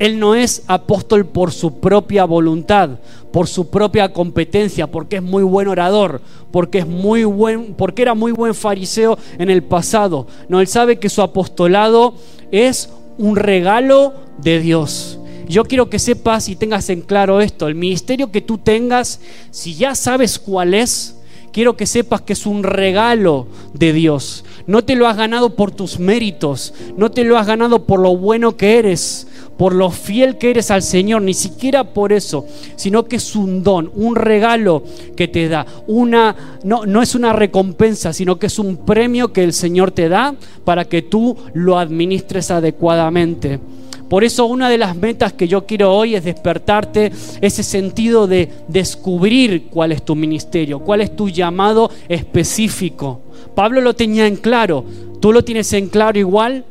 él 0.00 0.18
no 0.18 0.34
es 0.34 0.62
apóstol 0.66 1.26
por 1.26 1.52
su 1.52 1.78
propia 1.78 2.24
voluntad, 2.24 2.98
por 3.30 3.46
su 3.46 3.68
propia 3.68 4.14
competencia, 4.14 4.86
porque 4.86 5.16
es 5.16 5.22
muy 5.22 5.42
buen 5.42 5.68
orador, 5.68 6.22
porque 6.50 6.78
es 6.78 6.86
muy 6.86 7.24
buen, 7.24 7.74
porque 7.74 8.00
era 8.00 8.14
muy 8.14 8.32
buen 8.32 8.54
fariseo 8.54 9.18
en 9.38 9.50
el 9.50 9.62
pasado. 9.62 10.26
No, 10.48 10.62
él 10.62 10.66
sabe 10.68 10.98
que 10.98 11.10
su 11.10 11.20
apostolado 11.20 12.14
es 12.50 12.88
un 13.18 13.36
regalo 13.36 14.14
de 14.38 14.60
Dios. 14.60 15.18
Yo 15.46 15.64
quiero 15.64 15.90
que 15.90 15.98
sepas 15.98 16.48
y 16.48 16.56
tengas 16.56 16.88
en 16.88 17.02
claro 17.02 17.42
esto, 17.42 17.68
el 17.68 17.74
ministerio 17.74 18.32
que 18.32 18.40
tú 18.40 18.56
tengas, 18.56 19.20
si 19.50 19.74
ya 19.74 19.94
sabes 19.94 20.38
cuál 20.38 20.72
es, 20.72 21.16
quiero 21.52 21.76
que 21.76 21.86
sepas 21.86 22.22
que 22.22 22.32
es 22.32 22.46
un 22.46 22.62
regalo 22.62 23.48
de 23.74 23.92
Dios. 23.92 24.44
No 24.66 24.82
te 24.82 24.94
lo 24.94 25.06
has 25.06 25.18
ganado 25.18 25.56
por 25.56 25.72
tus 25.72 25.98
méritos, 25.98 26.72
no 26.96 27.10
te 27.10 27.24
lo 27.24 27.36
has 27.36 27.46
ganado 27.46 27.84
por 27.84 28.00
lo 28.00 28.16
bueno 28.16 28.56
que 28.56 28.78
eres, 28.78 29.26
por 29.60 29.74
lo 29.74 29.90
fiel 29.90 30.38
que 30.38 30.48
eres 30.48 30.70
al 30.70 30.82
Señor, 30.82 31.20
ni 31.20 31.34
siquiera 31.34 31.84
por 31.84 32.14
eso, 32.14 32.46
sino 32.76 33.04
que 33.04 33.16
es 33.16 33.36
un 33.36 33.62
don, 33.62 33.90
un 33.94 34.16
regalo 34.16 34.82
que 35.14 35.28
te 35.28 35.50
da. 35.50 35.66
Una 35.86 36.58
no 36.64 36.86
no 36.86 37.02
es 37.02 37.14
una 37.14 37.34
recompensa, 37.34 38.14
sino 38.14 38.38
que 38.38 38.46
es 38.46 38.58
un 38.58 38.78
premio 38.78 39.34
que 39.34 39.44
el 39.44 39.52
Señor 39.52 39.90
te 39.90 40.08
da 40.08 40.34
para 40.64 40.86
que 40.86 41.02
tú 41.02 41.36
lo 41.52 41.78
administres 41.78 42.50
adecuadamente. 42.50 43.60
Por 44.08 44.24
eso 44.24 44.46
una 44.46 44.70
de 44.70 44.78
las 44.78 44.96
metas 44.96 45.34
que 45.34 45.46
yo 45.46 45.66
quiero 45.66 45.92
hoy 45.92 46.14
es 46.14 46.24
despertarte 46.24 47.12
ese 47.42 47.62
sentido 47.62 48.26
de 48.26 48.48
descubrir 48.66 49.66
cuál 49.66 49.92
es 49.92 50.02
tu 50.02 50.16
ministerio, 50.16 50.78
cuál 50.78 51.02
es 51.02 51.14
tu 51.14 51.28
llamado 51.28 51.90
específico. 52.08 53.20
Pablo 53.54 53.82
lo 53.82 53.92
tenía 53.92 54.26
en 54.26 54.36
claro, 54.36 54.86
tú 55.20 55.34
lo 55.34 55.44
tienes 55.44 55.70
en 55.74 55.88
claro 55.88 56.18
igual, 56.18 56.64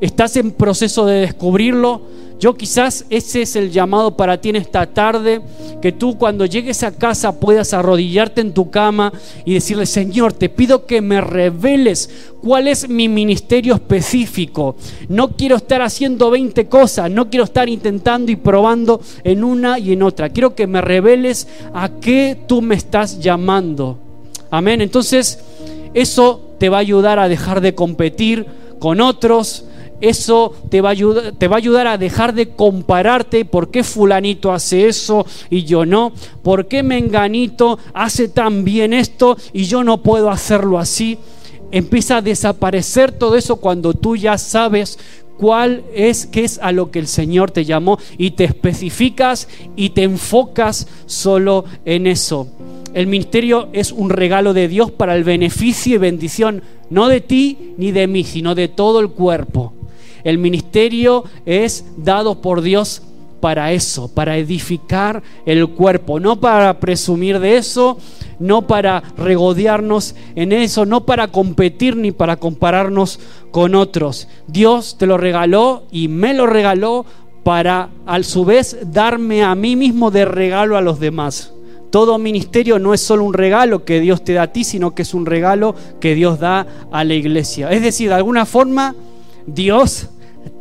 estás 0.00 0.36
en 0.36 0.52
proceso 0.52 1.04
de 1.04 1.20
descubrirlo. 1.20 2.18
Yo 2.40 2.54
quizás 2.54 3.04
ese 3.10 3.42
es 3.42 3.54
el 3.54 3.70
llamado 3.70 4.16
para 4.16 4.40
ti 4.40 4.48
en 4.48 4.56
esta 4.56 4.86
tarde, 4.86 5.42
que 5.82 5.92
tú 5.92 6.16
cuando 6.16 6.46
llegues 6.46 6.82
a 6.82 6.90
casa 6.90 7.38
puedas 7.38 7.74
arrodillarte 7.74 8.40
en 8.40 8.54
tu 8.54 8.70
cama 8.70 9.12
y 9.44 9.52
decirle, 9.52 9.84
Señor, 9.84 10.32
te 10.32 10.48
pido 10.48 10.86
que 10.86 11.02
me 11.02 11.20
reveles 11.20 12.08
cuál 12.40 12.66
es 12.66 12.88
mi 12.88 13.10
ministerio 13.10 13.74
específico. 13.74 14.74
No 15.10 15.36
quiero 15.36 15.56
estar 15.56 15.82
haciendo 15.82 16.30
20 16.30 16.66
cosas, 16.66 17.10
no 17.10 17.28
quiero 17.28 17.44
estar 17.44 17.68
intentando 17.68 18.32
y 18.32 18.36
probando 18.36 19.02
en 19.22 19.44
una 19.44 19.78
y 19.78 19.92
en 19.92 20.02
otra. 20.02 20.30
Quiero 20.30 20.54
que 20.54 20.66
me 20.66 20.80
reveles 20.80 21.46
a 21.74 21.90
qué 22.00 22.38
tú 22.46 22.62
me 22.62 22.74
estás 22.74 23.20
llamando. 23.20 23.98
Amén. 24.50 24.80
Entonces, 24.80 25.40
eso 25.92 26.54
te 26.58 26.70
va 26.70 26.78
a 26.78 26.80
ayudar 26.80 27.18
a 27.18 27.28
dejar 27.28 27.60
de 27.60 27.74
competir 27.74 28.46
con 28.78 29.02
otros, 29.02 29.66
eso 30.00 30.54
te 30.70 30.80
va, 30.80 30.90
a 30.90 30.92
ayudar, 30.92 31.32
te 31.32 31.48
va 31.48 31.56
a 31.56 31.58
ayudar 31.58 31.86
a 31.86 31.98
dejar 31.98 32.34
de 32.34 32.50
compararte. 32.50 33.44
¿Por 33.44 33.70
qué 33.70 33.84
fulanito 33.84 34.52
hace 34.52 34.88
eso 34.88 35.26
y 35.50 35.64
yo 35.64 35.84
no? 35.84 36.12
¿Por 36.42 36.66
qué 36.66 36.82
menganito 36.82 37.78
hace 37.92 38.28
tan 38.28 38.64
bien 38.64 38.92
esto 38.92 39.36
y 39.52 39.64
yo 39.64 39.84
no 39.84 40.02
puedo 40.02 40.30
hacerlo 40.30 40.78
así? 40.78 41.18
Empieza 41.72 42.16
a 42.16 42.22
desaparecer 42.22 43.12
todo 43.12 43.36
eso 43.36 43.56
cuando 43.56 43.94
tú 43.94 44.16
ya 44.16 44.38
sabes 44.38 44.98
cuál 45.40 45.84
es, 45.94 46.26
qué 46.26 46.44
es 46.44 46.58
a 46.62 46.72
lo 46.72 46.90
que 46.90 46.98
el 46.98 47.06
Señor 47.06 47.50
te 47.50 47.64
llamó 47.64 47.98
y 48.18 48.32
te 48.32 48.44
especificas 48.44 49.48
y 49.74 49.90
te 49.90 50.02
enfocas 50.02 50.86
solo 51.06 51.64
en 51.84 52.06
eso. 52.06 52.48
El 52.92 53.06
ministerio 53.06 53.68
es 53.72 53.92
un 53.92 54.10
regalo 54.10 54.52
de 54.52 54.66
Dios 54.68 54.90
para 54.90 55.14
el 55.14 55.24
beneficio 55.24 55.94
y 55.94 55.98
bendición, 55.98 56.62
no 56.90 57.08
de 57.08 57.20
ti 57.20 57.74
ni 57.78 57.92
de 57.92 58.06
mí, 58.06 58.24
sino 58.24 58.54
de 58.54 58.68
todo 58.68 59.00
el 59.00 59.10
cuerpo. 59.10 59.72
El 60.24 60.38
ministerio 60.38 61.24
es 61.46 61.84
dado 61.96 62.40
por 62.40 62.62
Dios 62.62 63.02
para 63.40 63.72
eso, 63.72 64.08
para 64.08 64.36
edificar 64.36 65.22
el 65.46 65.68
cuerpo, 65.68 66.20
no 66.20 66.36
para 66.36 66.78
presumir 66.78 67.40
de 67.40 67.56
eso, 67.56 67.98
no 68.38 68.66
para 68.66 69.02
regodearnos 69.16 70.14
en 70.34 70.52
eso, 70.52 70.86
no 70.86 71.06
para 71.06 71.28
competir 71.28 71.96
ni 71.96 72.12
para 72.12 72.36
compararnos 72.36 73.18
con 73.50 73.74
otros. 73.74 74.28
Dios 74.46 74.96
te 74.98 75.06
lo 75.06 75.16
regaló 75.16 75.84
y 75.90 76.08
me 76.08 76.34
lo 76.34 76.46
regaló 76.46 77.06
para 77.42 77.88
a 78.06 78.22
su 78.22 78.44
vez 78.44 78.76
darme 78.92 79.42
a 79.42 79.54
mí 79.54 79.74
mismo 79.74 80.10
de 80.10 80.26
regalo 80.26 80.76
a 80.76 80.82
los 80.82 81.00
demás. 81.00 81.52
Todo 81.90 82.18
ministerio 82.18 82.78
no 82.78 82.94
es 82.94 83.00
solo 83.00 83.24
un 83.24 83.34
regalo 83.34 83.84
que 83.84 84.00
Dios 84.00 84.22
te 84.22 84.34
da 84.34 84.42
a 84.42 84.52
ti, 84.52 84.62
sino 84.62 84.94
que 84.94 85.02
es 85.02 85.12
un 85.12 85.26
regalo 85.26 85.74
que 85.98 86.14
Dios 86.14 86.38
da 86.38 86.66
a 86.92 87.02
la 87.02 87.14
iglesia. 87.14 87.70
Es 87.70 87.82
decir, 87.82 88.10
de 88.10 88.14
alguna 88.14 88.46
forma 88.46 88.94
Dios 89.46 90.08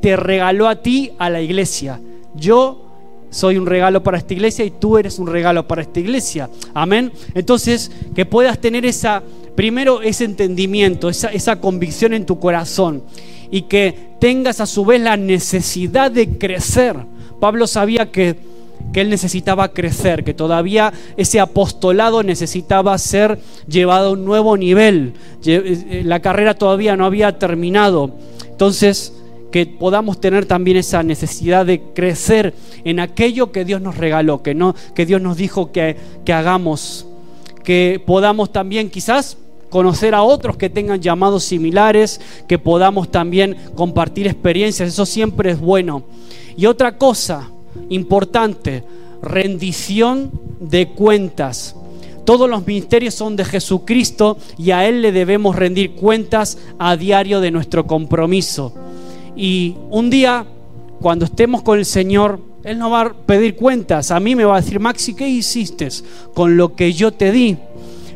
te 0.02 0.16
regaló 0.16 0.68
a 0.68 0.82
ti 0.82 1.12
a 1.18 1.30
la 1.30 1.42
iglesia. 1.42 2.00
Yo 2.36 2.86
soy 3.30 3.58
un 3.58 3.66
regalo 3.66 4.02
para 4.02 4.18
esta 4.18 4.34
iglesia 4.34 4.66
y 4.66 4.72
tú 4.72 4.98
eres 4.98 5.20
un 5.20 5.28
regalo 5.28 5.68
para 5.68 5.82
esta 5.82 6.00
iglesia. 6.00 6.50
Amén. 6.74 7.12
Entonces, 7.34 7.92
que 8.16 8.26
puedas 8.26 8.60
tener 8.60 8.86
esa, 8.86 9.22
primero 9.56 10.02
ese 10.02 10.26
entendimiento, 10.26 11.10
esa, 11.10 11.30
esa 11.30 11.60
convicción 11.60 12.14
en 12.14 12.26
tu 12.26 12.40
corazón 12.40 13.04
y 13.52 13.64
que 13.64 14.10
tengas 14.20 14.60
a 14.60 14.66
su 14.66 14.86
vez 14.86 15.02
la 15.02 15.18
necesidad 15.18 16.12
de 16.12 16.38
crecer. 16.38 16.96
Pablo 17.40 17.68
sabía 17.68 18.12
que 18.12 18.50
que 18.94 19.02
él 19.02 19.10
necesitaba 19.10 19.70
crecer, 19.70 20.24
que 20.24 20.34
todavía 20.34 20.92
ese 21.18 21.40
apostolado 21.40 22.24
necesitaba 22.24 22.98
ser 22.98 23.40
llevado 23.68 24.10
a 24.10 24.12
un 24.14 24.26
nuevo 24.26 24.58
nivel. 24.58 25.14
Eh, 25.46 26.02
la 26.06 26.22
carrera 26.22 26.56
todavía 26.56 26.96
no 26.96 27.06
había 27.06 27.38
terminado. 27.38 28.12
Entonces, 28.60 29.14
que 29.54 29.66
podamos 29.66 30.20
tener 30.20 30.46
también 30.46 30.76
esa 30.76 31.02
necesidad 31.02 31.66
de 31.66 31.80
crecer 31.94 32.54
en 32.84 33.00
aquello 33.00 33.54
que 33.54 33.64
Dios 33.64 33.80
nos 33.82 33.96
regaló, 33.96 34.44
que, 34.44 34.54
no, 34.54 34.76
que 34.94 35.06
Dios 35.06 35.22
nos 35.22 35.38
dijo 35.38 35.72
que, 35.72 35.96
que 36.26 36.34
hagamos, 36.34 37.08
que 37.64 38.04
podamos 38.06 38.52
también 38.52 38.90
quizás 38.90 39.38
conocer 39.70 40.14
a 40.14 40.24
otros 40.24 40.58
que 40.58 40.70
tengan 40.70 41.00
llamados 41.00 41.46
similares, 41.46 42.20
que 42.50 42.60
podamos 42.60 43.10
también 43.10 43.56
compartir 43.76 44.28
experiencias, 44.28 44.90
eso 44.90 45.06
siempre 45.06 45.52
es 45.52 45.60
bueno. 45.62 46.04
Y 46.58 46.66
otra 46.66 46.98
cosa 46.98 47.50
importante, 47.88 48.84
rendición 49.22 50.32
de 50.60 50.90
cuentas. 50.90 51.78
Todos 52.30 52.48
los 52.48 52.68
ministerios 52.68 53.16
son 53.16 53.36
de 53.36 53.44
Jesucristo 53.44 54.38
y 54.56 54.70
a 54.70 54.88
Él 54.88 55.02
le 55.02 55.12
debemos 55.12 55.56
rendir 55.56 55.94
cuentas 55.94 56.60
a 56.78 56.96
diario 56.96 57.42
de 57.42 57.50
nuestro 57.50 57.88
compromiso. 57.88 58.72
Y 59.36 59.74
un 59.90 60.12
día, 60.12 60.46
cuando 61.02 61.26
estemos 61.26 61.64
con 61.64 61.80
el 61.80 61.86
Señor, 61.86 62.40
Él 62.64 62.78
nos 62.78 62.92
va 62.92 63.02
a 63.02 63.14
pedir 63.14 63.56
cuentas. 63.56 64.12
A 64.12 64.20
mí 64.20 64.36
me 64.36 64.46
va 64.46 64.58
a 64.58 64.62
decir, 64.62 64.80
Maxi, 64.80 65.16
¿qué 65.16 65.28
hiciste 65.28 65.90
con 66.36 66.56
lo 66.56 66.76
que 66.76 66.94
yo 66.94 67.12
te 67.12 67.32
di? 67.32 67.58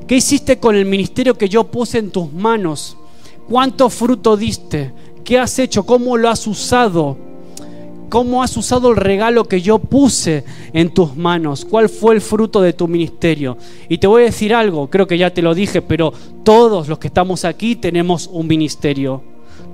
¿Qué 0.06 0.18
hiciste 0.18 0.60
con 0.60 0.76
el 0.76 0.86
ministerio 0.86 1.36
que 1.36 1.50
yo 1.50 1.64
puse 1.64 1.98
en 1.98 2.12
tus 2.12 2.32
manos? 2.32 2.96
¿Cuánto 3.50 3.90
fruto 3.90 4.38
diste? 4.38 4.94
¿Qué 5.24 5.40
has 5.40 5.58
hecho? 5.58 5.88
¿Cómo 5.88 6.18
lo 6.18 6.30
has 6.30 6.46
usado? 6.46 7.18
¿Cómo 8.14 8.44
has 8.44 8.56
usado 8.58 8.92
el 8.92 8.98
regalo 8.98 9.46
que 9.46 9.60
yo 9.60 9.80
puse 9.80 10.44
en 10.72 10.94
tus 10.94 11.16
manos? 11.16 11.66
¿Cuál 11.66 11.90
fue 11.90 12.14
el 12.14 12.22
fruto 12.22 12.62
de 12.62 12.74
tu 12.74 12.88
ministerio? 12.88 13.58
Y 13.90 13.98
te 13.98 14.06
voy 14.06 14.22
a 14.22 14.26
decir 14.26 14.54
algo, 14.54 14.88
creo 14.88 15.08
que 15.08 15.18
ya 15.18 15.34
te 15.34 15.42
lo 15.42 15.56
dije, 15.56 15.82
pero 15.82 16.14
todos 16.44 16.88
los 16.88 17.00
que 17.00 17.08
estamos 17.08 17.44
aquí 17.44 17.76
tenemos 17.76 18.30
un 18.32 18.46
ministerio. 18.46 19.24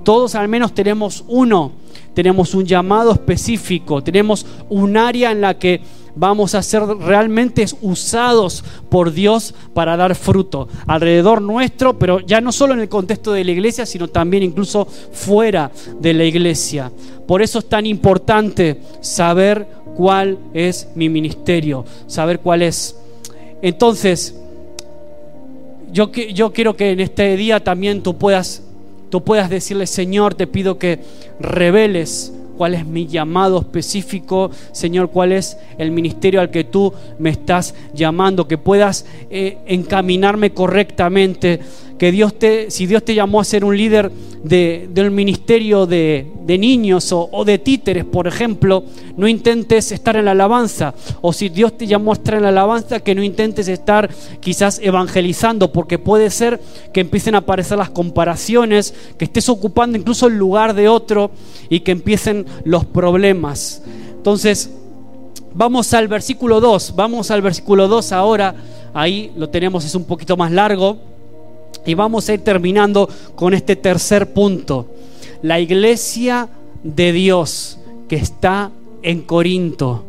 Todos 0.04 0.34
al 0.36 0.48
menos 0.48 0.72
tenemos 0.72 1.22
uno, 1.28 1.72
tenemos 2.14 2.54
un 2.54 2.64
llamado 2.64 3.12
específico, 3.12 4.02
tenemos 4.02 4.46
un 4.70 4.96
área 4.96 5.32
en 5.32 5.42
la 5.42 5.58
que 5.58 5.82
vamos 6.14 6.54
a 6.54 6.62
ser 6.62 6.82
realmente 6.82 7.64
usados 7.82 8.64
por 8.88 9.12
Dios 9.12 9.54
para 9.74 9.96
dar 9.96 10.14
fruto 10.14 10.68
alrededor 10.86 11.42
nuestro, 11.42 11.98
pero 11.98 12.20
ya 12.20 12.40
no 12.40 12.52
solo 12.52 12.74
en 12.74 12.80
el 12.80 12.88
contexto 12.88 13.32
de 13.32 13.44
la 13.44 13.52
iglesia, 13.52 13.86
sino 13.86 14.08
también 14.08 14.42
incluso 14.42 14.86
fuera 14.86 15.70
de 16.00 16.14
la 16.14 16.24
iglesia. 16.24 16.90
Por 17.26 17.42
eso 17.42 17.60
es 17.60 17.68
tan 17.68 17.86
importante 17.86 18.80
saber 19.00 19.66
cuál 19.96 20.38
es 20.54 20.88
mi 20.94 21.08
ministerio, 21.08 21.84
saber 22.06 22.40
cuál 22.40 22.62
es. 22.62 22.96
Entonces, 23.62 24.34
yo, 25.92 26.10
quiero 26.10 26.76
que 26.76 26.92
en 26.92 27.00
este 27.00 27.36
día 27.36 27.62
también 27.62 28.02
tú 28.02 28.16
puedas 28.16 28.62
tú 29.10 29.24
puedas 29.24 29.50
decirle, 29.50 29.88
Señor, 29.88 30.34
te 30.34 30.46
pido 30.46 30.78
que 30.78 31.00
reveles 31.40 32.32
cuál 32.60 32.74
es 32.74 32.84
mi 32.84 33.06
llamado 33.06 33.60
específico, 33.60 34.50
Señor, 34.72 35.08
cuál 35.08 35.32
es 35.32 35.56
el 35.78 35.90
ministerio 35.92 36.42
al 36.42 36.50
que 36.50 36.64
tú 36.64 36.92
me 37.18 37.30
estás 37.30 37.74
llamando, 37.94 38.46
que 38.46 38.58
puedas 38.58 39.06
eh, 39.30 39.56
encaminarme 39.64 40.52
correctamente 40.52 41.58
que 42.00 42.10
Dios 42.10 42.38
te, 42.38 42.70
si 42.70 42.86
Dios 42.86 43.04
te 43.04 43.14
llamó 43.14 43.42
a 43.42 43.44
ser 43.44 43.62
un 43.62 43.76
líder 43.76 44.10
de, 44.42 44.88
del 44.90 45.10
ministerio 45.10 45.84
de, 45.84 46.26
niños 46.46 47.12
o, 47.12 47.28
o, 47.30 47.44
de 47.44 47.58
títeres, 47.58 48.06
por 48.06 48.26
ejemplo, 48.26 48.84
no 49.18 49.28
intentes 49.28 49.92
estar 49.92 50.16
en 50.16 50.24
la 50.24 50.30
alabanza. 50.30 50.94
O 51.20 51.34
si 51.34 51.50
Dios 51.50 51.76
te 51.76 51.86
llamó 51.86 52.12
a 52.12 52.14
estar 52.14 52.36
en 52.36 52.44
la 52.44 52.48
alabanza, 52.48 53.00
que 53.00 53.14
no 53.14 53.22
intentes 53.22 53.68
estar 53.68 54.08
quizás 54.40 54.80
evangelizando, 54.82 55.74
porque 55.74 55.98
puede 55.98 56.30
ser 56.30 56.58
que 56.94 57.02
empiecen 57.02 57.34
a 57.34 57.38
aparecer 57.38 57.76
las 57.76 57.90
comparaciones, 57.90 58.94
que 59.18 59.26
estés 59.26 59.50
ocupando 59.50 59.98
incluso 59.98 60.26
el 60.26 60.38
lugar 60.38 60.72
de 60.72 60.88
otro 60.88 61.30
y 61.68 61.80
que 61.80 61.92
empiecen 61.92 62.46
los 62.64 62.86
problemas. 62.86 63.82
Entonces, 64.16 64.70
vamos 65.52 65.92
al 65.92 66.08
versículo 66.08 66.62
2, 66.62 66.94
vamos 66.96 67.30
al 67.30 67.42
versículo 67.42 67.88
2 67.88 68.12
ahora, 68.12 68.54
ahí 68.94 69.32
lo 69.36 69.50
tenemos, 69.50 69.84
es 69.84 69.94
un 69.94 70.04
poquito 70.04 70.34
más 70.38 70.50
largo. 70.50 71.09
Y 71.86 71.94
vamos 71.94 72.28
a 72.28 72.34
ir 72.34 72.40
terminando 72.40 73.08
con 73.34 73.54
este 73.54 73.76
tercer 73.76 74.32
punto. 74.32 74.86
La 75.42 75.60
iglesia 75.60 76.48
de 76.82 77.12
Dios 77.12 77.78
que 78.08 78.16
está 78.16 78.70
en 79.02 79.22
Corinto. 79.22 80.04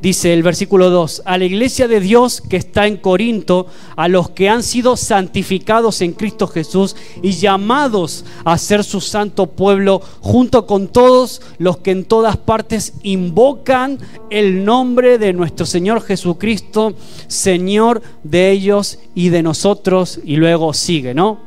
Dice 0.00 0.32
el 0.32 0.42
versículo 0.42 0.88
2, 0.88 1.24
a 1.26 1.36
la 1.36 1.44
iglesia 1.44 1.86
de 1.86 2.00
Dios 2.00 2.40
que 2.40 2.56
está 2.56 2.86
en 2.86 2.96
Corinto, 2.96 3.66
a 3.96 4.08
los 4.08 4.30
que 4.30 4.48
han 4.48 4.62
sido 4.62 4.96
santificados 4.96 6.00
en 6.00 6.12
Cristo 6.12 6.46
Jesús 6.46 6.96
y 7.22 7.32
llamados 7.32 8.24
a 8.46 8.56
ser 8.56 8.82
su 8.82 9.02
santo 9.02 9.48
pueblo, 9.48 10.00
junto 10.20 10.66
con 10.66 10.88
todos 10.88 11.42
los 11.58 11.78
que 11.78 11.90
en 11.90 12.06
todas 12.06 12.38
partes 12.38 12.94
invocan 13.02 13.98
el 14.30 14.64
nombre 14.64 15.18
de 15.18 15.34
nuestro 15.34 15.66
Señor 15.66 16.00
Jesucristo, 16.00 16.94
Señor 17.26 18.00
de 18.24 18.52
ellos 18.52 19.00
y 19.14 19.28
de 19.28 19.42
nosotros. 19.42 20.18
Y 20.24 20.36
luego 20.36 20.72
sigue, 20.72 21.12
¿no? 21.12 21.40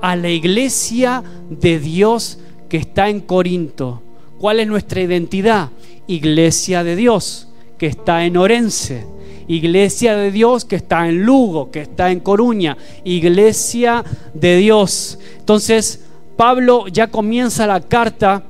A 0.00 0.14
la 0.14 0.28
iglesia 0.28 1.24
de 1.50 1.80
Dios 1.80 2.38
que 2.68 2.76
está 2.76 3.08
en 3.08 3.18
Corinto. 3.18 4.02
¿Cuál 4.38 4.60
es 4.60 4.68
nuestra 4.68 5.00
identidad? 5.00 5.70
Iglesia 6.06 6.84
de 6.84 6.94
Dios 6.94 7.48
que 7.82 7.88
está 7.88 8.24
en 8.24 8.36
Orense, 8.36 9.04
iglesia 9.48 10.14
de 10.14 10.30
Dios 10.30 10.64
que 10.64 10.76
está 10.76 11.08
en 11.08 11.24
Lugo, 11.24 11.72
que 11.72 11.80
está 11.80 12.12
en 12.12 12.20
Coruña, 12.20 12.76
iglesia 13.02 14.04
de 14.34 14.58
Dios. 14.58 15.18
Entonces, 15.40 16.04
Pablo 16.36 16.86
ya 16.86 17.08
comienza 17.08 17.66
la 17.66 17.80
carta 17.80 18.44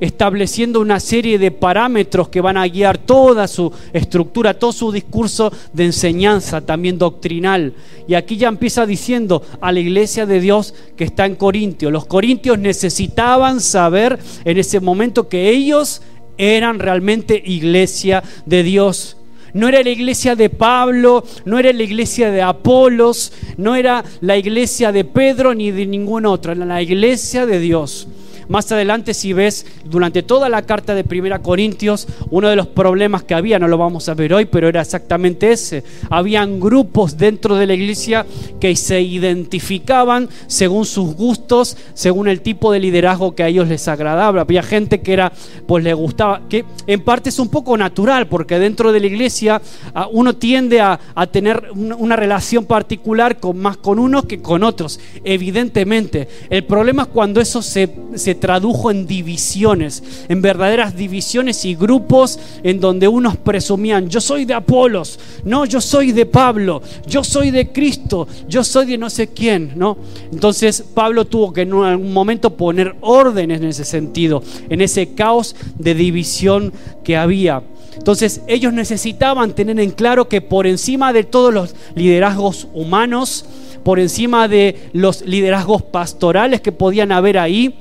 estableciendo 0.00 0.80
una 0.80 0.98
serie 0.98 1.38
de 1.38 1.50
parámetros 1.50 2.30
que 2.30 2.40
van 2.40 2.56
a 2.56 2.66
guiar 2.66 2.96
toda 2.96 3.46
su 3.48 3.70
estructura, 3.92 4.58
todo 4.58 4.72
su 4.72 4.90
discurso 4.90 5.52
de 5.74 5.84
enseñanza, 5.84 6.62
también 6.62 6.96
doctrinal. 6.96 7.74
Y 8.08 8.14
aquí 8.14 8.38
ya 8.38 8.48
empieza 8.48 8.86
diciendo 8.86 9.42
a 9.60 9.72
la 9.72 9.80
iglesia 9.80 10.24
de 10.24 10.40
Dios 10.40 10.72
que 10.96 11.04
está 11.04 11.26
en 11.26 11.34
Corintio. 11.34 11.90
Los 11.90 12.06
corintios 12.06 12.58
necesitaban 12.58 13.60
saber 13.60 14.18
en 14.42 14.56
ese 14.56 14.80
momento 14.80 15.28
que 15.28 15.50
ellos 15.50 16.00
eran 16.40 16.78
realmente 16.78 17.40
iglesia 17.44 18.22
de 18.46 18.62
Dios. 18.62 19.16
No 19.52 19.68
era 19.68 19.82
la 19.82 19.90
iglesia 19.90 20.36
de 20.36 20.48
Pablo, 20.48 21.24
no 21.44 21.58
era 21.58 21.72
la 21.72 21.82
iglesia 21.82 22.30
de 22.30 22.42
Apolos, 22.42 23.32
no 23.56 23.74
era 23.74 24.04
la 24.20 24.36
iglesia 24.36 24.92
de 24.92 25.04
Pedro 25.04 25.54
ni 25.54 25.70
de 25.70 25.86
ningún 25.86 26.24
otro, 26.26 26.52
era 26.52 26.64
la 26.64 26.82
iglesia 26.82 27.46
de 27.46 27.58
Dios. 27.58 28.06
Más 28.50 28.72
adelante, 28.72 29.14
si 29.14 29.32
ves 29.32 29.64
durante 29.84 30.24
toda 30.24 30.48
la 30.48 30.62
carta 30.62 30.96
de 30.96 31.04
Primera 31.04 31.38
Corintios, 31.38 32.08
uno 32.30 32.48
de 32.48 32.56
los 32.56 32.66
problemas 32.66 33.22
que 33.22 33.34
había, 33.34 33.60
no 33.60 33.68
lo 33.68 33.78
vamos 33.78 34.08
a 34.08 34.14
ver 34.14 34.34
hoy, 34.34 34.46
pero 34.46 34.66
era 34.66 34.80
exactamente 34.80 35.52
ese. 35.52 35.84
Habían 36.10 36.58
grupos 36.58 37.16
dentro 37.16 37.54
de 37.54 37.68
la 37.68 37.74
iglesia 37.74 38.26
que 38.58 38.74
se 38.74 39.02
identificaban 39.02 40.28
según 40.48 40.84
sus 40.84 41.14
gustos, 41.14 41.76
según 41.94 42.26
el 42.26 42.40
tipo 42.40 42.72
de 42.72 42.80
liderazgo 42.80 43.36
que 43.36 43.44
a 43.44 43.46
ellos 43.46 43.68
les 43.68 43.86
agradaba. 43.86 44.40
Había 44.40 44.64
gente 44.64 45.00
que 45.00 45.12
era, 45.12 45.32
pues 45.68 45.84
le 45.84 45.94
gustaba, 45.94 46.42
que 46.48 46.64
en 46.88 47.02
parte 47.02 47.28
es 47.28 47.38
un 47.38 47.50
poco 47.50 47.76
natural, 47.76 48.26
porque 48.26 48.58
dentro 48.58 48.90
de 48.90 48.98
la 48.98 49.06
iglesia 49.06 49.62
ah, 49.94 50.08
uno 50.10 50.34
tiende 50.34 50.80
a, 50.80 50.98
tener 51.30 51.68
una 51.72 52.16
relación 52.16 52.64
particular 52.64 53.38
más 53.54 53.76
con 53.76 54.00
unos 54.00 54.24
que 54.24 54.42
con 54.42 54.64
otros, 54.64 54.98
evidentemente. 55.22 56.26
El 56.48 56.64
problema 56.64 57.02
es 57.02 57.08
cuando 57.10 57.40
eso 57.40 57.62
se, 57.62 57.88
se 58.16 58.39
tradujo 58.40 58.90
en 58.90 59.06
divisiones, 59.06 60.02
en 60.28 60.42
verdaderas 60.42 60.96
divisiones 60.96 61.64
y 61.64 61.74
grupos 61.74 62.38
en 62.62 62.80
donde 62.80 63.06
unos 63.06 63.36
presumían, 63.36 64.08
yo 64.08 64.20
soy 64.20 64.44
de 64.44 64.54
Apolos, 64.54 65.18
no, 65.44 65.64
yo 65.64 65.80
soy 65.80 66.12
de 66.12 66.26
Pablo, 66.26 66.82
yo 67.06 67.22
soy 67.22 67.50
de 67.50 67.70
Cristo, 67.70 68.26
yo 68.48 68.64
soy 68.64 68.86
de 68.86 68.98
no 68.98 69.10
sé 69.10 69.28
quién, 69.28 69.72
¿no? 69.76 69.96
Entonces 70.32 70.82
Pablo 70.94 71.26
tuvo 71.26 71.52
que 71.52 71.62
en 71.62 71.72
algún 71.74 72.12
momento 72.12 72.56
poner 72.56 72.96
orden 73.00 73.50
en 73.50 73.64
ese 73.64 73.84
sentido, 73.84 74.42
en 74.68 74.80
ese 74.80 75.14
caos 75.14 75.54
de 75.78 75.94
división 75.94 76.72
que 77.04 77.16
había. 77.16 77.62
Entonces 77.96 78.40
ellos 78.46 78.72
necesitaban 78.72 79.54
tener 79.54 79.78
en 79.80 79.90
claro 79.90 80.28
que 80.28 80.40
por 80.40 80.66
encima 80.66 81.12
de 81.12 81.24
todos 81.24 81.52
los 81.52 81.74
liderazgos 81.94 82.68
humanos, 82.72 83.44
por 83.82 83.98
encima 83.98 84.48
de 84.48 84.90
los 84.92 85.22
liderazgos 85.22 85.82
pastorales 85.82 86.60
que 86.60 86.72
podían 86.72 87.12
haber 87.12 87.38
ahí, 87.38 87.74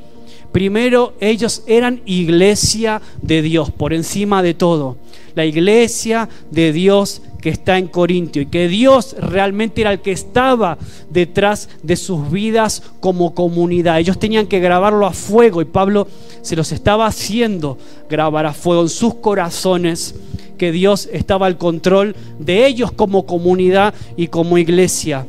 Primero, 0.52 1.14
ellos 1.20 1.64
eran 1.68 2.02
iglesia 2.06 3.02
de 3.22 3.42
Dios, 3.42 3.72
por 3.72 3.94
encima 3.94 4.42
de 4.42 4.54
todo. 4.54 4.98
La 5.36 5.46
iglesia 5.46 6.28
de 6.50 6.74
Dios 6.74 7.22
que 7.42 7.50
está 7.50 7.78
en 7.78 7.88
Corintio 7.88 8.42
y 8.42 8.48
que 8.48 8.68
Dios 8.68 9.16
realmente 9.20 9.82
era 9.82 9.94
el 9.94 10.02
que 10.02 10.12
estaba 10.12 10.78
detrás 11.10 11.70
de 11.84 11.96
sus 11.96 12.32
vidas 12.32 12.84
como 13.00 13.34
comunidad. 13.34 14.00
Ellos 14.00 14.20
tenían 14.20 14.48
que 14.48 14.60
grabarlo 14.60 15.06
a 15.06 15.12
fuego 15.12 15.62
y 15.62 15.66
Pablo 15.66 16.08
se 16.42 16.56
los 16.56 16.72
estaba 16.72 17.06
haciendo 17.06 17.78
grabar 18.10 18.46
a 18.46 18.54
fuego 18.54 18.82
en 18.82 18.90
sus 18.90 19.16
corazones 19.16 20.16
que 20.58 20.72
Dios 20.72 21.08
estaba 21.12 21.46
al 21.46 21.58
control 21.58 22.16
de 22.40 22.66
ellos 22.66 22.92
como 22.92 23.26
comunidad 23.26 23.94
y 24.18 24.28
como 24.28 24.58
iglesia. 24.58 25.26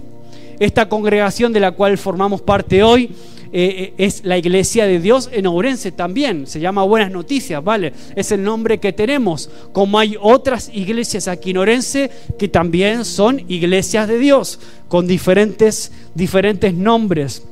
Esta 0.58 0.88
congregación 0.88 1.52
de 1.52 1.60
la 1.60 1.70
cual 1.72 1.96
formamos 1.96 2.42
parte 2.42 2.82
hoy 2.82 3.10
eh, 3.52 3.94
eh, 3.98 4.04
es 4.06 4.24
la 4.24 4.38
iglesia 4.38 4.86
de 4.86 5.00
Dios 5.00 5.28
en 5.32 5.46
Ourense 5.46 5.90
también. 5.90 6.46
Se 6.46 6.60
llama 6.60 6.84
Buenas 6.84 7.10
Noticias, 7.10 7.62
¿vale? 7.62 7.92
Es 8.14 8.30
el 8.30 8.42
nombre 8.42 8.78
que 8.78 8.92
tenemos. 8.92 9.50
Como 9.72 9.98
hay 9.98 10.16
otras 10.20 10.70
iglesias 10.72 11.26
aquí 11.26 11.50
en 11.50 11.56
Ourense 11.58 12.10
que 12.38 12.48
también 12.48 13.04
son 13.04 13.44
iglesias 13.48 14.06
de 14.06 14.18
Dios, 14.18 14.60
con 14.88 15.06
diferentes, 15.08 15.90
diferentes 16.14 16.74
nombres. 16.74 17.42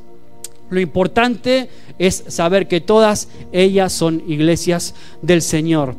Lo 0.70 0.78
importante 0.78 1.68
es 1.98 2.24
saber 2.28 2.68
que 2.68 2.80
todas 2.80 3.28
ellas 3.50 3.92
son 3.92 4.22
iglesias 4.28 4.94
del 5.22 5.42
Señor. 5.42 5.96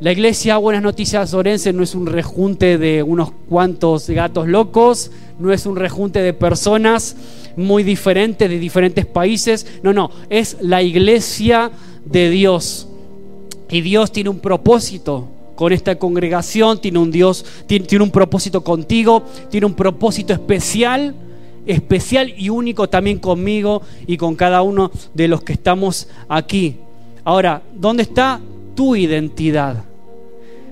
La 0.00 0.10
iglesia 0.10 0.56
Buenas 0.56 0.82
Noticias 0.82 1.32
Orense 1.34 1.72
no 1.72 1.84
es 1.84 1.94
un 1.94 2.06
rejunte 2.06 2.78
de 2.78 3.04
unos 3.04 3.30
cuantos 3.48 4.10
gatos 4.10 4.48
locos, 4.48 5.12
no 5.38 5.52
es 5.52 5.66
un 5.66 5.76
rejunte 5.76 6.20
de 6.20 6.32
personas 6.32 7.16
muy 7.56 7.82
diferentes 7.82 8.48
de 8.48 8.58
diferentes 8.58 9.06
países. 9.06 9.66
No, 9.82 9.92
no, 9.92 10.10
es 10.30 10.56
la 10.60 10.82
iglesia 10.82 11.70
de 12.04 12.30
Dios. 12.30 12.88
Y 13.70 13.80
Dios 13.80 14.12
tiene 14.12 14.30
un 14.30 14.40
propósito 14.40 15.28
con 15.54 15.72
esta 15.72 15.96
congregación, 15.96 16.80
tiene 16.80 16.98
un 16.98 17.10
Dios, 17.10 17.44
tiene, 17.66 17.86
tiene 17.86 18.04
un 18.04 18.10
propósito 18.10 18.62
contigo, 18.62 19.24
tiene 19.50 19.66
un 19.66 19.74
propósito 19.74 20.32
especial, 20.32 21.14
especial 21.66 22.34
y 22.36 22.48
único 22.48 22.88
también 22.88 23.18
conmigo 23.18 23.82
y 24.06 24.16
con 24.16 24.34
cada 24.34 24.62
uno 24.62 24.90
de 25.14 25.28
los 25.28 25.42
que 25.42 25.52
estamos 25.54 26.08
aquí. 26.28 26.76
Ahora, 27.24 27.62
¿dónde 27.74 28.02
está 28.02 28.40
tu 28.74 28.96
identidad? 28.96 29.84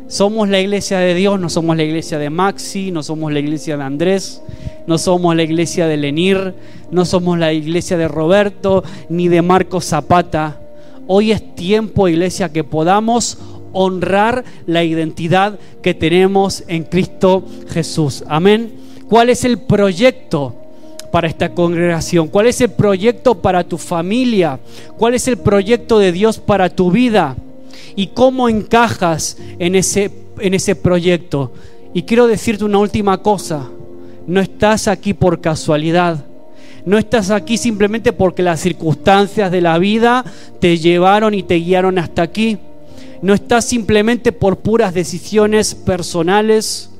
Somos 0.08 0.48
la 0.48 0.60
iglesia 0.60 0.98
de 0.98 1.14
Dios, 1.14 1.40
no 1.40 1.48
somos 1.48 1.76
la 1.76 1.84
iglesia 1.84 2.18
de 2.18 2.30
Maxi, 2.30 2.90
no 2.90 3.02
somos 3.02 3.32
la 3.32 3.38
iglesia 3.38 3.76
de 3.76 3.82
Andrés, 3.82 4.42
no 4.86 4.98
somos 4.98 5.34
la 5.34 5.42
iglesia 5.42 5.86
de 5.86 5.96
Lenir, 5.96 6.54
no 6.90 7.04
somos 7.04 7.38
la 7.38 7.52
iglesia 7.52 7.96
de 7.96 8.08
Roberto 8.08 8.84
ni 9.08 9.28
de 9.28 9.42
Marcos 9.42 9.86
Zapata. 9.86 10.60
Hoy 11.06 11.32
es 11.32 11.54
tiempo, 11.54 12.08
iglesia, 12.08 12.52
que 12.52 12.64
podamos 12.64 13.38
honrar 13.72 14.44
la 14.66 14.84
identidad 14.84 15.58
que 15.82 15.94
tenemos 15.94 16.64
en 16.68 16.84
Cristo 16.84 17.44
Jesús. 17.70 18.24
Amén. 18.28 18.72
¿Cuál 19.08 19.30
es 19.30 19.44
el 19.44 19.58
proyecto? 19.58 20.56
para 21.12 21.28
esta 21.28 21.52
congregación? 21.52 22.26
¿Cuál 22.26 22.46
es 22.46 22.60
el 22.62 22.70
proyecto 22.70 23.34
para 23.34 23.62
tu 23.62 23.76
familia? 23.76 24.58
¿Cuál 24.96 25.14
es 25.14 25.28
el 25.28 25.36
proyecto 25.36 25.98
de 25.98 26.10
Dios 26.10 26.38
para 26.38 26.70
tu 26.70 26.90
vida? 26.90 27.36
¿Y 27.96 28.08
cómo 28.08 28.48
encajas 28.48 29.36
en 29.58 29.74
ese, 29.74 30.10
en 30.38 30.54
ese 30.54 30.74
proyecto? 30.74 31.52
Y 31.94 32.02
quiero 32.02 32.26
decirte 32.26 32.64
una 32.64 32.78
última 32.78 33.18
cosa. 33.22 33.68
No 34.26 34.40
estás 34.40 34.88
aquí 34.88 35.14
por 35.14 35.40
casualidad. 35.40 36.24
No 36.84 36.98
estás 36.98 37.30
aquí 37.30 37.58
simplemente 37.58 38.12
porque 38.12 38.42
las 38.42 38.60
circunstancias 38.60 39.50
de 39.50 39.60
la 39.60 39.78
vida 39.78 40.24
te 40.60 40.78
llevaron 40.78 41.34
y 41.34 41.42
te 41.42 41.56
guiaron 41.56 41.98
hasta 41.98 42.22
aquí. 42.22 42.58
No 43.20 43.34
estás 43.34 43.64
simplemente 43.66 44.32
por 44.32 44.58
puras 44.58 44.92
decisiones 44.94 45.74
personales. 45.74 46.90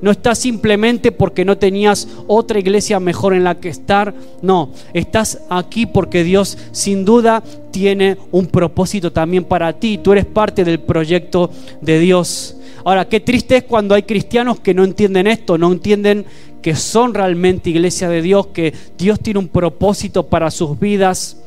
No 0.00 0.10
estás 0.10 0.38
simplemente 0.38 1.12
porque 1.12 1.44
no 1.44 1.58
tenías 1.58 2.08
otra 2.26 2.58
iglesia 2.58 3.00
mejor 3.00 3.34
en 3.34 3.44
la 3.44 3.56
que 3.56 3.68
estar. 3.68 4.14
No, 4.42 4.70
estás 4.94 5.40
aquí 5.50 5.86
porque 5.86 6.24
Dios 6.24 6.58
sin 6.72 7.04
duda 7.04 7.42
tiene 7.70 8.16
un 8.30 8.46
propósito 8.46 9.12
también 9.12 9.44
para 9.44 9.72
ti. 9.72 9.98
Tú 9.98 10.12
eres 10.12 10.24
parte 10.24 10.64
del 10.64 10.80
proyecto 10.80 11.50
de 11.80 11.98
Dios. 11.98 12.56
Ahora, 12.84 13.08
qué 13.08 13.20
triste 13.20 13.56
es 13.56 13.64
cuando 13.64 13.94
hay 13.94 14.04
cristianos 14.04 14.60
que 14.60 14.72
no 14.72 14.84
entienden 14.84 15.26
esto, 15.26 15.58
no 15.58 15.70
entienden 15.72 16.24
que 16.62 16.74
son 16.74 17.12
realmente 17.14 17.70
iglesia 17.70 18.08
de 18.08 18.22
Dios, 18.22 18.48
que 18.48 18.72
Dios 18.96 19.20
tiene 19.20 19.40
un 19.40 19.48
propósito 19.48 20.26
para 20.26 20.50
sus 20.50 20.78
vidas. 20.78 21.37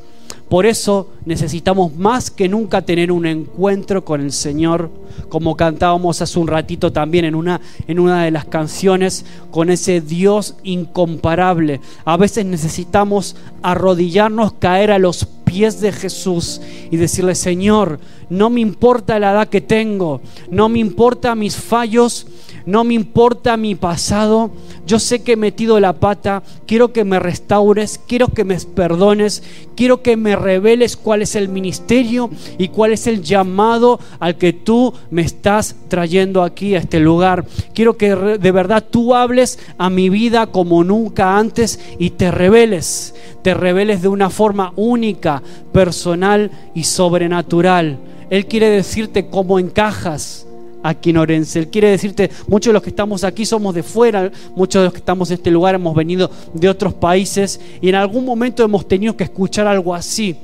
Por 0.51 0.65
eso 0.65 1.07
necesitamos 1.23 1.95
más 1.95 2.29
que 2.29 2.49
nunca 2.49 2.81
tener 2.81 3.09
un 3.13 3.25
encuentro 3.25 4.03
con 4.03 4.19
el 4.19 4.33
Señor, 4.33 4.91
como 5.29 5.55
cantábamos 5.55 6.21
hace 6.21 6.37
un 6.39 6.47
ratito 6.49 6.91
también 6.91 7.23
en 7.23 7.35
una, 7.35 7.61
en 7.87 8.01
una 8.01 8.25
de 8.25 8.31
las 8.31 8.43
canciones, 8.43 9.23
con 9.49 9.69
ese 9.69 10.01
Dios 10.01 10.55
incomparable. 10.63 11.79
A 12.03 12.17
veces 12.17 12.45
necesitamos 12.45 13.37
arrodillarnos, 13.61 14.51
caer 14.59 14.91
a 14.91 14.99
los 14.99 15.25
pies 15.45 15.79
de 15.79 15.93
Jesús 15.93 16.59
y 16.91 16.97
decirle, 16.97 17.35
Señor, 17.35 18.01
no 18.29 18.49
me 18.49 18.59
importa 18.59 19.19
la 19.19 19.31
edad 19.31 19.47
que 19.47 19.61
tengo, 19.61 20.19
no 20.49 20.67
me 20.67 20.79
importa 20.79 21.33
mis 21.33 21.55
fallos, 21.55 22.27
no 22.65 22.83
me 22.83 22.93
importa 22.93 23.57
mi 23.57 23.75
pasado, 23.75 24.51
yo 24.85 24.99
sé 24.99 25.23
que 25.23 25.33
he 25.33 25.37
metido 25.37 25.79
la 25.79 25.93
pata, 25.93 26.43
quiero 26.65 26.93
que 26.93 27.03
me 27.03 27.19
restaures, 27.19 27.99
quiero 28.07 28.27
que 28.29 28.43
me 28.43 28.57
perdones, 28.59 29.43
quiero 29.75 30.01
que 30.01 30.17
me 30.17 30.35
reveles 30.35 30.97
cuál 30.97 31.21
es 31.21 31.35
el 31.35 31.49
ministerio 31.49 32.29
y 32.57 32.67
cuál 32.69 32.93
es 32.93 33.07
el 33.07 33.21
llamado 33.21 33.99
al 34.19 34.37
que 34.37 34.53
tú 34.53 34.93
me 35.09 35.21
estás 35.21 35.75
trayendo 35.87 36.43
aquí 36.43 36.75
a 36.75 36.79
este 36.79 36.99
lugar. 36.99 37.45
Quiero 37.73 37.97
que 37.97 38.15
de 38.15 38.51
verdad 38.51 38.85
tú 38.89 39.15
hables 39.15 39.59
a 39.77 39.89
mi 39.89 40.09
vida 40.09 40.47
como 40.47 40.83
nunca 40.83 41.37
antes 41.37 41.79
y 41.99 42.11
te 42.11 42.31
reveles, 42.31 43.15
te 43.41 43.53
reveles 43.53 44.01
de 44.01 44.07
una 44.07 44.29
forma 44.29 44.73
única, 44.75 45.41
personal 45.71 46.51
y 46.75 46.83
sobrenatural. 46.83 47.99
Él 48.29 48.45
quiere 48.45 48.69
decirte 48.69 49.27
cómo 49.27 49.59
encajas 49.59 50.47
aquí 50.83 51.11
en 51.11 51.17
Orense. 51.17 51.59
Él 51.59 51.67
quiere 51.69 51.89
decirte, 51.89 52.29
muchos 52.47 52.71
de 52.71 52.73
los 52.73 52.83
que 52.83 52.89
estamos 52.89 53.23
aquí 53.23 53.45
somos 53.45 53.73
de 53.75 53.83
fuera, 53.83 54.31
muchos 54.55 54.81
de 54.81 54.85
los 54.85 54.93
que 54.93 54.99
estamos 54.99 55.29
en 55.29 55.35
este 55.35 55.51
lugar 55.51 55.75
hemos 55.75 55.95
venido 55.95 56.29
de 56.53 56.69
otros 56.69 56.93
países 56.93 57.59
y 57.81 57.89
en 57.89 57.95
algún 57.95 58.25
momento 58.25 58.63
hemos 58.63 58.87
tenido 58.87 59.15
que 59.15 59.23
escuchar 59.23 59.67
algo 59.67 59.93
así 59.93 60.35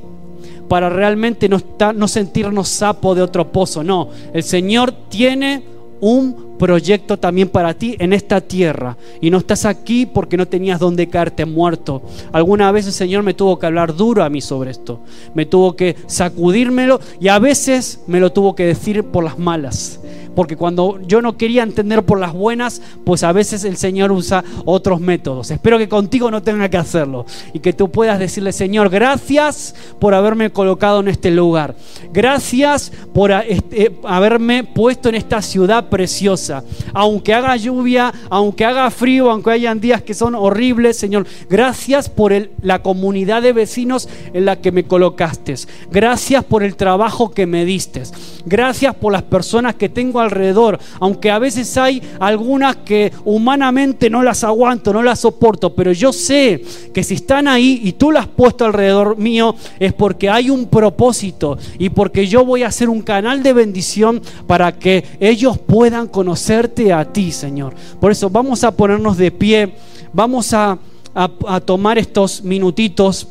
para 0.67 0.89
realmente 0.89 1.47
no, 1.49 1.61
no 1.95 2.07
sentirnos 2.07 2.67
sapo 2.67 3.15
de 3.15 3.21
otro 3.21 3.51
pozo. 3.51 3.83
No, 3.83 4.09
el 4.33 4.43
Señor 4.43 4.91
tiene 5.09 5.63
un 5.99 6.57
proyecto 6.57 7.17
también 7.17 7.49
para 7.49 7.73
ti 7.73 7.95
en 7.99 8.13
esta 8.13 8.41
tierra. 8.41 8.97
Y 9.21 9.29
no 9.29 9.37
estás 9.37 9.65
aquí 9.65 10.05
porque 10.05 10.37
no 10.37 10.47
tenías 10.47 10.79
donde 10.79 11.07
caerte 11.07 11.45
muerto. 11.45 12.01
Alguna 12.31 12.71
vez 12.71 12.85
el 12.87 12.93
Señor 12.93 13.23
me 13.23 13.33
tuvo 13.33 13.57
que 13.57 13.65
hablar 13.65 13.95
duro 13.95 14.23
a 14.23 14.29
mí 14.29 14.41
sobre 14.41 14.71
esto. 14.71 14.99
Me 15.33 15.45
tuvo 15.45 15.75
que 15.75 15.95
sacudírmelo 16.07 16.99
y 17.19 17.29
a 17.29 17.39
veces 17.39 18.01
me 18.07 18.19
lo 18.19 18.31
tuvo 18.31 18.55
que 18.55 18.65
decir 18.65 19.03
por 19.03 19.23
las 19.23 19.39
malas 19.39 19.99
porque 20.37 20.55
cuando 20.55 20.99
yo 21.01 21.23
no 21.23 21.35
quería 21.35 21.63
entender 21.63 22.05
por 22.05 22.19
las 22.19 22.31
buenas, 22.31 22.79
pues 23.03 23.23
a 23.23 23.31
veces 23.31 23.63
el 23.63 23.75
Señor 23.75 24.11
usa 24.11 24.43
otros 24.65 25.01
métodos. 25.01 25.49
Espero 25.49 25.79
que 25.79 25.89
contigo 25.89 26.29
no 26.29 26.43
tenga 26.43 26.69
que 26.69 26.77
hacerlo 26.77 27.25
y 27.53 27.59
que 27.59 27.73
tú 27.73 27.89
puedas 27.89 28.19
decirle, 28.19 28.51
Señor, 28.51 28.91
gracias 28.91 29.73
por 29.97 30.13
haberme 30.13 30.51
colocado 30.51 30.99
en 30.99 31.07
este 31.07 31.31
lugar. 31.31 31.73
Gracias 32.13 32.91
por 33.15 33.31
este, 33.31 33.97
haberme 34.03 34.63
puesto 34.63 35.09
en 35.09 35.15
esta 35.15 35.41
ciudad 35.41 35.89
preciosa. 35.89 36.63
Aunque 36.93 37.33
haga 37.33 37.55
lluvia, 37.55 38.13
aunque 38.29 38.63
haga 38.63 38.91
frío, 38.91 39.31
aunque 39.31 39.49
hayan 39.49 39.79
días 39.79 40.03
que 40.03 40.13
son 40.13 40.35
horribles, 40.35 40.99
Señor, 40.99 41.25
gracias 41.49 42.09
por 42.09 42.31
la 42.61 42.83
comunidad 42.83 43.41
de 43.41 43.53
vecinos 43.53 44.07
en 44.33 44.45
la 44.45 44.57
que 44.57 44.71
me 44.71 44.83
colocaste. 44.83 45.47
Gracias 45.89 46.43
por 46.43 46.61
el 46.61 46.75
trabajo 46.75 47.31
que 47.31 47.47
me 47.47 47.65
diste. 47.65 48.03
Gracias 48.45 48.93
por 48.93 49.13
las 49.13 49.23
personas 49.23 49.73
que 49.73 49.89
tengo 49.89 50.26
alrededor, 50.27 50.79
aunque 50.99 51.31
a 51.31 51.39
veces 51.39 51.77
hay 51.77 52.01
algunas 52.19 52.77
que 52.77 53.11
humanamente 53.25 54.09
no 54.09 54.23
las 54.23 54.43
aguanto, 54.43 54.93
no 54.93 55.03
las 55.03 55.19
soporto, 55.19 55.73
pero 55.73 55.91
yo 55.91 56.13
sé 56.13 56.63
que 56.93 57.03
si 57.03 57.15
están 57.15 57.47
ahí 57.47 57.81
y 57.83 57.93
tú 57.93 58.11
las 58.11 58.25
has 58.25 58.29
puesto 58.29 58.65
alrededor 58.65 59.17
mío 59.17 59.55
es 59.79 59.93
porque 59.93 60.29
hay 60.29 60.49
un 60.49 60.67
propósito 60.67 61.57
y 61.79 61.89
porque 61.89 62.27
yo 62.27 62.45
voy 62.45 62.63
a 62.63 62.71
ser 62.71 62.89
un 62.89 63.01
canal 63.01 63.43
de 63.43 63.53
bendición 63.53 64.21
para 64.45 64.77
que 64.77 65.03
ellos 65.19 65.57
puedan 65.57 66.07
conocerte 66.07 66.93
a 66.93 67.05
ti, 67.05 67.31
Señor. 67.31 67.73
Por 67.99 68.11
eso 68.11 68.29
vamos 68.29 68.63
a 68.63 68.71
ponernos 68.71 69.17
de 69.17 69.31
pie, 69.31 69.73
vamos 70.13 70.53
a, 70.53 70.77
a 71.15 71.59
tomar 71.59 71.97
estos 71.97 72.43
minutitos 72.43 73.27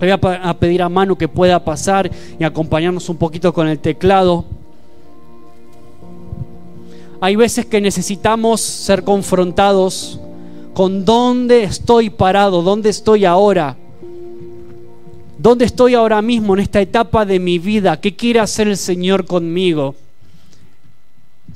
le 0.00 0.14
voy 0.14 0.34
a, 0.42 0.54
pedir 0.54 0.82
a 0.82 0.88
Manu 0.88 1.16
que 1.16 1.28
pueda 1.28 1.64
pasar 1.64 2.10
y 2.38 2.44
acompañarnos 2.44 3.08
un 3.08 3.16
poquito 3.16 3.52
con 3.52 3.66
el 3.66 3.78
teclado. 3.78 4.44
Hay 7.20 7.36
veces 7.36 7.66
que 7.66 7.80
necesitamos 7.80 8.60
ser 8.60 9.02
confrontados 9.02 10.20
con 10.74 11.04
dónde 11.04 11.64
estoy 11.64 12.10
parado, 12.10 12.62
dónde 12.62 12.90
estoy 12.90 13.24
ahora. 13.24 13.76
¿Dónde 15.38 15.64
estoy 15.64 15.94
ahora 15.94 16.20
mismo 16.22 16.54
en 16.54 16.60
esta 16.60 16.80
etapa 16.80 17.24
de 17.24 17.38
mi 17.38 17.58
vida? 17.58 18.00
¿Qué 18.00 18.16
quiere 18.16 18.40
hacer 18.40 18.68
el 18.68 18.76
Señor 18.76 19.26
conmigo? 19.26 19.94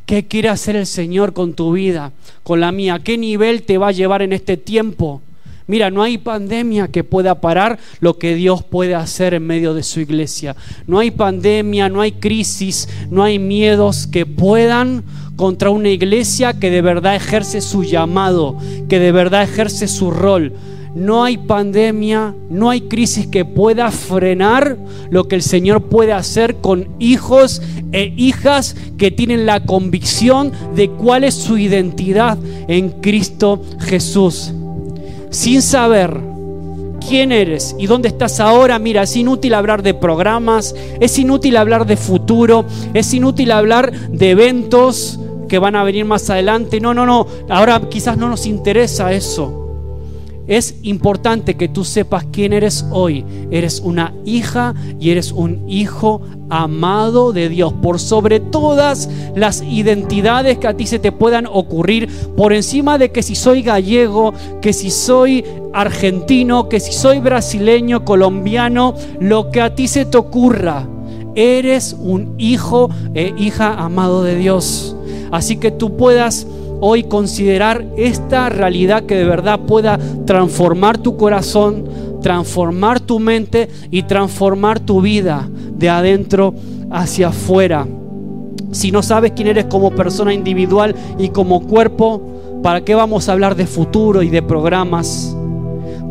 ¿Qué 0.07 0.27
quiere 0.27 0.49
hacer 0.49 0.77
el 0.77 0.87
Señor 0.87 1.33
con 1.33 1.55
tu 1.55 1.73
vida, 1.73 2.12
con 2.42 2.61
la 2.61 2.73
mía? 2.73 2.99
¿Qué 3.03 3.18
nivel 3.18 3.62
te 3.62 3.79
va 3.79 3.88
a 3.88 3.92
llevar 3.92 4.23
en 4.23 4.33
este 4.33 4.57
tiempo? 4.57 5.23
Mira, 5.66 5.88
no 5.88 6.03
hay 6.03 6.18
pandemia 6.18 6.88
que 6.88 7.05
pueda 7.05 7.40
parar 7.40 7.79
lo 8.01 8.18
que 8.18 8.35
Dios 8.35 8.64
puede 8.64 8.96
hacer 8.96 9.35
en 9.35 9.46
medio 9.46 9.73
de 9.73 9.85
su 9.85 10.01
iglesia. 10.01 10.57
No 10.88 10.99
hay 10.99 11.12
pandemia, 11.12 11.88
no 11.88 12.01
hay 12.01 12.11
crisis, 12.11 12.88
no 13.09 13.23
hay 13.23 13.38
miedos 13.38 14.09
que 14.09 14.27
puedan 14.27 15.05
contra 15.40 15.70
una 15.70 15.88
iglesia 15.88 16.53
que 16.53 16.70
de 16.70 16.83
verdad 16.83 17.16
ejerce 17.16 17.62
su 17.62 17.83
llamado, 17.83 18.59
que 18.90 18.98
de 18.98 19.11
verdad 19.11 19.42
ejerce 19.42 19.88
su 19.88 20.11
rol. 20.11 20.53
No 20.94 21.24
hay 21.24 21.38
pandemia, 21.38 22.35
no 22.50 22.68
hay 22.68 22.83
crisis 22.83 23.26
que 23.26 23.46
pueda 23.46 23.90
frenar 23.90 24.76
lo 25.09 25.29
que 25.29 25.37
el 25.37 25.42
Señor 25.42 25.85
puede 25.85 26.12
hacer 26.12 26.57
con 26.57 26.88
hijos 26.98 27.62
e 27.92 28.12
hijas 28.18 28.76
que 28.98 29.11
tienen 29.11 29.46
la 29.46 29.64
convicción 29.64 30.53
de 30.76 30.90
cuál 30.90 31.24
es 31.24 31.37
su 31.37 31.57
identidad 31.57 32.37
en 32.68 32.90
Cristo 33.00 33.62
Jesús 33.81 34.53
sin 35.31 35.62
saber 35.62 36.20
quién 37.09 37.33
eres 37.33 37.74
y 37.79 37.87
dónde 37.87 38.09
estás 38.09 38.40
ahora, 38.40 38.79
mira, 38.79 39.05
es 39.05 39.16
inútil 39.16 39.55
hablar 39.55 39.83
de 39.83 39.94
programas, 39.94 40.74
es 41.00 41.18
inútil 41.18 41.57
hablar 41.57 41.87
de 41.87 41.96
futuro, 41.96 42.66
es 42.92 43.14
inútil 43.14 43.53
hablar 43.53 43.92
de 44.11 44.31
eventos 44.31 45.18
que 45.50 45.58
van 45.58 45.74
a 45.74 45.82
venir 45.82 46.04
más 46.04 46.30
adelante. 46.30 46.80
No, 46.80 46.94
no, 46.94 47.04
no, 47.04 47.26
ahora 47.48 47.80
quizás 47.90 48.16
no 48.16 48.28
nos 48.28 48.46
interesa 48.46 49.12
eso. 49.12 49.66
Es 50.46 50.76
importante 50.82 51.56
que 51.56 51.68
tú 51.68 51.84
sepas 51.84 52.24
quién 52.32 52.52
eres 52.52 52.86
hoy. 52.90 53.24
Eres 53.50 53.80
una 53.80 54.14
hija 54.24 54.74
y 54.98 55.10
eres 55.10 55.32
un 55.32 55.68
hijo 55.68 56.22
amado 56.50 57.32
de 57.32 57.48
Dios. 57.48 57.72
Por 57.72 57.98
sobre 57.98 58.38
todas 58.38 59.08
las 59.34 59.60
identidades 59.62 60.58
que 60.58 60.68
a 60.68 60.76
ti 60.76 60.86
se 60.86 61.00
te 61.00 61.10
puedan 61.12 61.46
ocurrir. 61.46 62.08
Por 62.36 62.52
encima 62.52 62.96
de 62.96 63.10
que 63.10 63.22
si 63.22 63.34
soy 63.34 63.62
gallego, 63.62 64.32
que 64.62 64.72
si 64.72 64.90
soy 64.90 65.44
argentino, 65.72 66.68
que 66.68 66.78
si 66.78 66.92
soy 66.92 67.18
brasileño, 67.18 68.04
colombiano, 68.04 68.94
lo 69.18 69.50
que 69.50 69.60
a 69.60 69.74
ti 69.74 69.88
se 69.88 70.04
te 70.04 70.16
ocurra. 70.16 70.86
Eres 71.34 71.96
un 71.98 72.34
hijo 72.38 72.90
e 73.14 73.34
hija 73.36 73.74
amado 73.74 74.22
de 74.22 74.36
Dios. 74.36 74.96
Así 75.31 75.57
que 75.57 75.71
tú 75.71 75.97
puedas 75.97 76.47
hoy 76.81 77.05
considerar 77.05 77.85
esta 77.97 78.49
realidad 78.49 79.05
que 79.05 79.16
de 79.16 79.25
verdad 79.25 79.61
pueda 79.61 79.99
transformar 80.27 80.99
tu 80.99 81.16
corazón, 81.16 81.85
transformar 82.23 83.01
tu 83.01 83.19
mente 83.21 83.69
y 83.90 84.03
transformar 84.05 84.81
tu 84.81 85.01
vida 85.01 85.49
de 85.75 85.88
adentro 85.88 86.55
hacia 86.90 87.29
afuera. 87.29 87.87
Si 88.73 88.93
no 88.93 89.03
sabes 89.03 89.33
quién 89.33 89.49
eres 89.49 89.66
como 89.66 89.90
persona 89.90 90.33
individual 90.33 90.95
y 91.19 91.29
como 91.29 91.66
cuerpo, 91.66 92.21
¿para 92.62 92.83
qué 92.83 92.95
vamos 92.95 93.29
a 93.29 93.33
hablar 93.33 93.57
de 93.57 93.66
futuro 93.66 94.23
y 94.23 94.31
de 94.31 94.43
programas? 94.43 95.37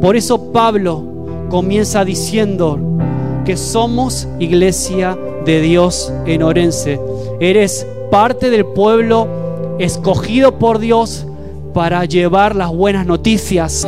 Por 0.02 0.16
eso 0.16 0.52
Pablo 0.52 1.04
comienza 1.50 2.06
diciendo 2.06 2.80
que 3.46 3.58
somos 3.58 4.28
iglesia 4.40 5.18
de 5.46 5.62
Dios 5.62 6.14
en 6.26 6.44
Orense. 6.44 7.00
Eres 7.40 7.88
parte 8.10 8.50
del 8.50 8.66
pueblo 8.66 9.28
escogido 9.80 10.58
por 10.58 10.80
Dios 10.80 11.26
para 11.74 12.06
llevar 12.06 12.56
las 12.56 12.70
buenas 12.70 13.06
noticias. 13.06 13.88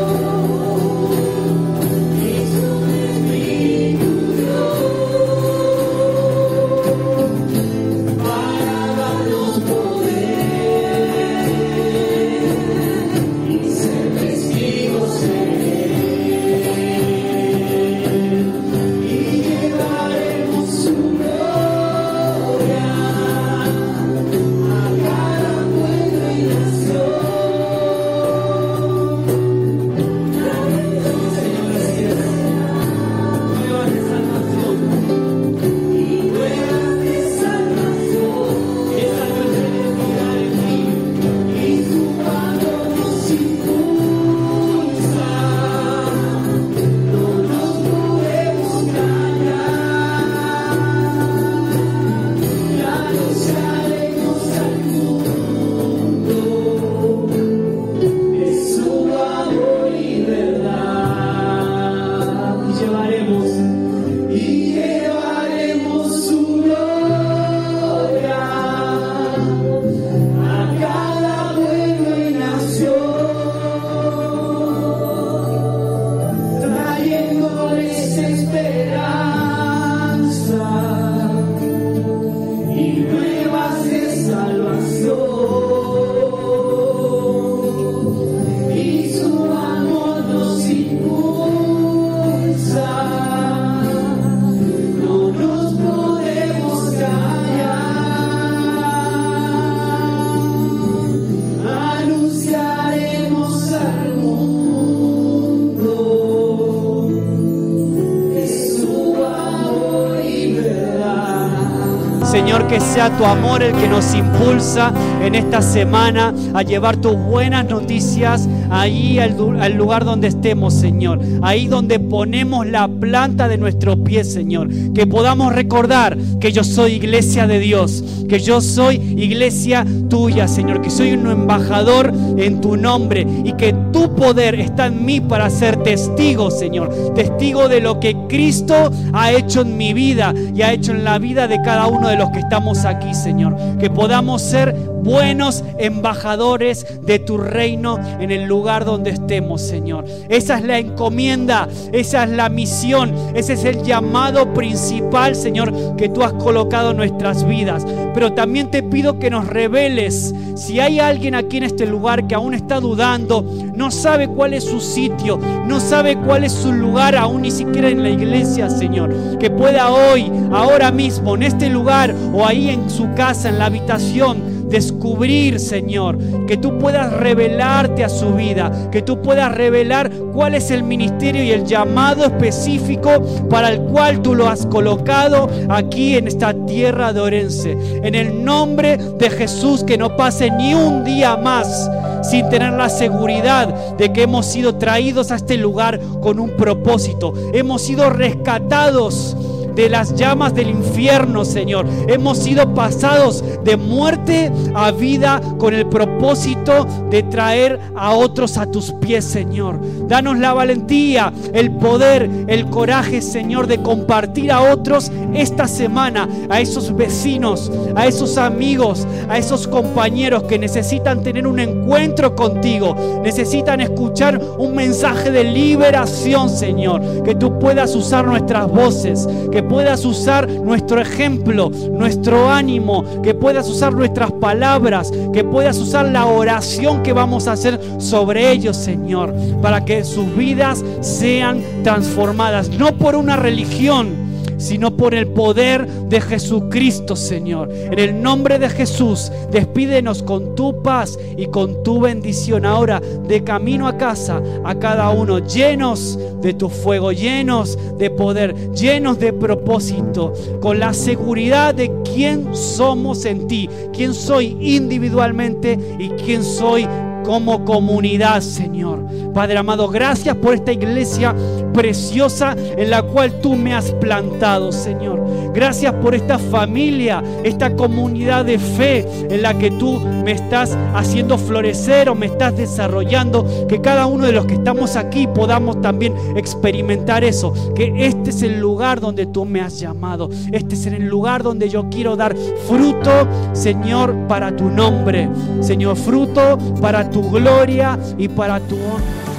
Que 112.72 112.80
sea 112.80 113.10
tu 113.18 113.26
amor 113.26 113.62
el 113.62 113.76
que 113.76 113.90
nos 113.90 114.16
impulsa 114.16 114.94
en 115.22 115.36
esta 115.36 115.62
semana 115.62 116.34
a 116.54 116.62
llevar 116.62 116.96
tus 116.96 117.18
buenas 117.18 117.68
noticias 117.70 118.48
ahí 118.70 119.20
al, 119.20 119.36
lugar 119.76 120.06
donde 120.06 120.30
estemos, 120.30 120.74
Señor. 120.74 121.20
Ahí 121.42 121.68
donde 121.68 122.00
ponemos 122.00 122.66
la 122.66 122.88
planta 122.88 123.50
de 123.50 123.58
nuestro 123.58 124.02
pie, 124.02 124.24
Señor. 124.24 124.70
Que 124.94 125.06
podamos 125.06 125.54
recordar 125.54 126.18
que 126.40 126.54
yo 126.54 126.64
soy 126.64 126.94
iglesia 126.94 127.46
de 127.46 127.60
Dios, 127.60 128.21
que 128.32 128.40
yo 128.40 128.62
soy 128.62 128.96
iglesia 129.18 129.86
tuya, 130.10 130.48
Señor, 130.48 130.80
que 130.80 130.90
soy 130.90 131.12
un 131.12 131.30
embajador 131.30 132.14
en 132.38 132.62
tu 132.62 132.78
nombre 132.78 133.28
y 133.44 133.52
que 133.58 133.74
tu 133.92 134.16
poder 134.16 134.56
está 134.56 134.86
en 134.86 135.04
mí 135.04 135.20
para 135.20 135.50
ser 135.50 135.84
testigo, 135.84 136.50
Señor. 136.50 137.14
Testigo 137.14 137.68
de 137.68 137.82
lo 137.82 138.00
que 138.00 138.16
Cristo 138.30 138.90
ha 139.12 139.34
hecho 139.34 139.64
en 139.64 139.76
mi 139.76 139.92
vida 139.92 140.34
y 140.56 140.62
ha 140.62 140.72
hecho 140.72 140.94
en 140.94 141.04
la 141.04 141.20
vida 141.20 141.50
de 141.50 141.62
cada 141.62 141.88
uno 141.88 142.08
de 142.08 142.16
los 142.16 142.30
que 142.30 142.40
estamos 142.40 142.86
aquí, 142.86 143.14
Señor. 143.14 143.54
Que 143.82 143.90
podamos 143.90 144.42
ser 144.42 144.74
buenos 145.04 145.64
embajadores 145.78 146.86
de 147.02 147.20
tu 147.20 147.38
reino 147.38 147.99
en 148.20 148.32
el 148.32 148.45
lugar 148.45 148.86
donde 148.86 149.12
estemos, 149.12 149.62
Señor. 149.62 150.06
Esa 150.30 150.58
es 150.58 150.64
la 150.64 150.80
encomienda, 150.80 151.68
esa 151.91 152.24
es 152.24 152.30
la 152.30 152.49
misión, 152.49 153.14
ese 153.34 153.54
es 153.54 153.66
el 153.66 153.84
llamado 153.84 154.54
principal, 154.54 155.36
Señor, 155.36 155.95
que 155.95 156.10
tú 156.10 156.24
has 156.24 156.34
colocado 156.34 156.91
en 156.91 156.97
nuestras 156.97 157.47
vidas. 157.47 157.86
Pero 158.14 158.34
también 158.34 158.70
te 158.72 158.84
pido 158.84 159.20
que 159.20 159.30
nos 159.30 159.47
reveles 159.47 160.34
si 160.56 160.80
hay 160.80 160.99
alguien 160.99 161.34
aquí 161.34 161.58
en 161.58 161.64
este 161.64 161.86
lugar 161.86 162.28
que 162.28 162.36
aún 162.36 162.54
está 162.54 162.80
dudando, 162.80 163.43
no 163.74 163.89
sabe 163.89 164.28
cuál 164.28 164.54
es 164.54 164.64
su 164.64 164.80
sitio, 164.80 165.39
no 165.66 165.80
sabe 165.80 166.16
cuál 166.18 166.43
es 166.43 166.52
su 166.52 166.72
lugar, 166.72 167.16
aún 167.16 167.41
ni 167.41 167.52
siquiera 167.52 167.89
en 167.89 168.04
la 168.04 168.10
iglesia, 168.10 168.70
Señor. 168.70 169.39
Que 169.39 169.49
pueda 169.49 169.89
hoy, 169.89 170.32
ahora 170.52 170.91
mismo, 170.91 171.36
en 171.36 171.43
este 171.43 171.70
lugar 171.70 172.14
o 172.34 172.45
ahí 172.45 172.70
en 172.70 172.89
su 172.89 173.12
casa, 173.16 173.49
en 173.49 173.60
la 173.60 173.66
habitación, 173.66 174.51
descubrir, 174.72 175.60
Señor, 175.60 176.18
que 176.48 176.58
tú 176.58 176.80
puedas 176.80 177.14
revelarte 177.14 178.04
a 178.04 178.10
su 178.10 178.34
vida, 178.34 178.90
que 178.92 179.02
tú 179.02 179.22
puedas 179.22 179.54
revelar 179.54 180.10
cuál 180.34 180.56
es 180.56 180.72
el 180.72 180.84
ministerio 180.84 181.44
y 181.44 181.52
el 181.52 181.66
llamado 181.66 182.26
específico 182.26 183.22
para 183.50 183.70
el 183.70 183.82
cual 183.82 184.22
tú 184.22 184.34
lo 184.34 184.48
has 184.48 184.66
colocado 184.66 185.50
aquí 185.70 186.16
en 186.16 186.28
esta 186.28 186.54
tierra 186.66 187.14
de 187.14 187.20
Orense. 187.20 187.78
En 188.04 188.16
el 188.16 188.44
nombre 188.44 188.98
de 188.98 189.30
Jesús, 189.30 189.84
que 189.84 189.98
no 189.98 190.16
pase 190.16 190.50
ni 190.50 190.74
un 190.74 191.04
día 191.04 191.38
más 191.38 191.90
sin 192.24 192.48
tener 192.50 192.74
la 192.74 192.90
seguridad 192.90 193.96
de 193.98 194.14
que 194.14 194.24
hemos 194.24 194.46
sido 194.46 194.76
traídos 194.76 195.32
a 195.32 195.36
este 195.36 195.58
lugar 195.58 196.00
con 196.22 196.40
un 196.40 196.52
propósito. 196.52 197.34
Hemos 197.54 197.82
sido 197.82 198.10
rescatados 198.10 199.36
de 199.76 199.90
las 199.90 200.16
llamas 200.16 200.54
del 200.54 200.70
infierno, 200.70 201.46
Señor. 201.46 201.86
Hemos 202.08 202.38
sido 202.38 202.74
pasados 202.74 203.44
de 203.64 203.78
muerte 203.78 204.52
a 204.74 204.92
vida 204.92 205.42
con 205.58 205.74
el 205.74 205.88
propósito 205.88 206.88
de 207.10 207.24
traer 207.24 207.80
a 207.96 208.12
otros 208.12 208.58
a 208.58 208.66
tus 208.66 208.92
pies, 208.94 209.26
Señor. 209.26 209.80
Danos 210.08 210.38
la 210.40 210.54
valentía, 210.54 211.32
el 211.54 211.72
poder, 211.72 212.30
el 212.48 212.70
coraje, 212.70 213.22
Señor, 213.22 213.68
de 213.68 213.82
compartir 213.82 214.52
a 214.52 214.72
otros 214.72 215.12
esta 215.34 215.68
semana, 215.68 216.28
a 216.50 216.60
esos 216.60 216.96
vecinos, 216.96 217.72
a 217.96 218.08
esos 218.08 218.38
amigos, 218.38 219.08
a 219.30 219.38
esos 219.38 219.68
compañeros 219.68 220.44
que 220.44 220.60
necesitan 220.60 221.24
tener 221.24 221.48
un 221.48 221.60
encuentro 221.60 222.36
contigo, 222.36 222.96
necesitan 223.24 223.82
escuchar 223.82 224.42
un 224.58 224.76
mensaje 224.76 225.32
de 225.32 225.44
liberación, 225.44 226.50
Señor. 226.50 227.24
Que 227.24 227.36
tú 227.36 227.60
puedas 227.60 227.96
usar 227.96 228.26
nuestras 228.26 228.68
voces, 228.70 229.28
que 229.52 229.61
puedas 229.62 230.05
usar 230.05 230.49
nuestro 230.49 231.01
ejemplo, 231.01 231.70
nuestro 231.91 232.49
ánimo, 232.49 233.22
que 233.22 233.34
puedas 233.34 233.70
usar 233.70 233.93
nuestras 233.93 234.32
palabras, 234.34 235.12
que 235.34 235.43
puedas 235.43 235.78
usar 235.78 236.09
la 236.09 236.26
oración 236.26 237.03
que 237.03 237.14
vamos 237.14 237.47
a 237.47 237.53
hacer 237.53 237.80
sobre 237.97 238.51
ellos, 238.51 238.78
Señor, 238.78 239.34
para 239.62 239.84
que 239.86 240.03
sus 240.03 240.36
vidas 240.36 240.84
sean 241.01 241.62
transformadas, 241.84 242.70
no 242.70 242.95
por 242.97 243.16
una 243.16 243.36
religión, 243.36 244.21
sino 244.62 244.95
por 244.95 245.16
el 245.16 245.28
poder 245.28 245.88
de 245.88 246.22
Jesucristo, 246.22 247.16
Señor. 247.16 247.70
En 247.72 247.99
el 247.99 248.22
nombre 248.22 248.59
de 248.59 248.70
Jesús, 248.70 249.32
despídenos 249.51 250.24
con 250.24 250.55
tu 250.55 250.82
paz 250.82 251.18
y 251.36 251.47
con 251.47 251.84
tu 251.84 251.99
bendición. 251.99 252.66
Ahora, 252.66 253.01
de 253.28 253.43
camino 253.43 253.88
a 253.88 253.97
casa, 253.97 254.41
a 254.64 254.76
cada 254.76 255.09
uno, 255.09 255.39
llenos 255.39 256.18
de 256.41 256.53
tu 256.53 256.70
fuego, 256.70 257.12
llenos 257.12 257.78
de 257.97 258.09
poder, 258.09 258.55
llenos 258.72 259.20
de 259.20 259.34
propósito, 259.34 260.34
con 260.62 260.80
la 260.80 260.93
seguridad 260.93 261.74
de 261.74 261.91
quién 262.03 262.55
somos 262.55 263.26
en 263.26 263.47
ti, 263.47 263.70
quién 263.93 264.14
soy 264.14 264.57
individualmente 264.59 265.78
y 265.99 266.09
quién 266.09 266.43
soy 266.43 266.88
como 267.24 267.64
comunidad, 267.66 268.42
Señor. 268.42 269.06
Padre 269.34 269.58
amado, 269.58 269.88
gracias 269.88 270.36
por 270.36 270.54
esta 270.54 270.72
iglesia 270.72 271.36
preciosa 271.74 272.56
en 272.58 272.90
la 272.90 273.02
cual 273.02 273.40
tú 273.42 273.56
me 273.56 273.74
has 273.74 273.92
plantado, 273.94 274.72
Señor. 274.72 275.22
Gracias 275.54 275.94
por 275.96 276.16
esta 276.16 276.38
familia, 276.38 277.24
esta 277.44 277.76
comunidad 277.76 278.46
de 278.46 278.60
fe 278.60 279.06
en 279.30 279.42
la 279.42 279.58
que 279.58 279.72
tú 279.72 280.00
me 280.00 280.32
estás 280.32 280.78
haciendo 280.94 281.38
florecer 281.38 282.10
o 282.10 282.16
me 282.16 282.28
estás 282.28 282.56
desarrollando. 282.56 283.46
Que 283.68 283.82
cada 283.82 284.06
uno 284.06 284.26
de 284.26 284.32
los 284.32 284.46
que 284.46 284.56
estamos 284.56 284.96
aquí 284.96 285.28
podamos 285.28 285.82
también 285.82 286.14
experimentar 286.36 287.24
eso. 287.24 287.54
Que 287.76 288.08
este 288.22 288.30
es 288.30 288.44
el 288.44 288.60
lugar 288.60 289.02
donde 289.02 289.26
tú 289.26 289.46
me 289.46 289.62
has 289.62 289.80
llamado. 289.80 290.30
Este 290.52 290.76
es 290.76 290.86
el 290.86 291.08
lugar 291.08 291.42
donde 291.42 291.70
yo 291.70 291.90
quiero 291.90 292.16
dar 292.16 292.36
fruto, 292.68 293.28
Señor, 293.54 294.28
para 294.28 294.56
tu 294.56 294.70
nombre. 294.70 295.28
Señor, 295.60 295.96
fruto 295.96 296.60
para 296.80 297.10
tu 297.10 297.28
gloria 297.32 297.98
y 298.20 298.28
para 298.28 298.60
tu 298.60 298.76
honra. 298.76 299.31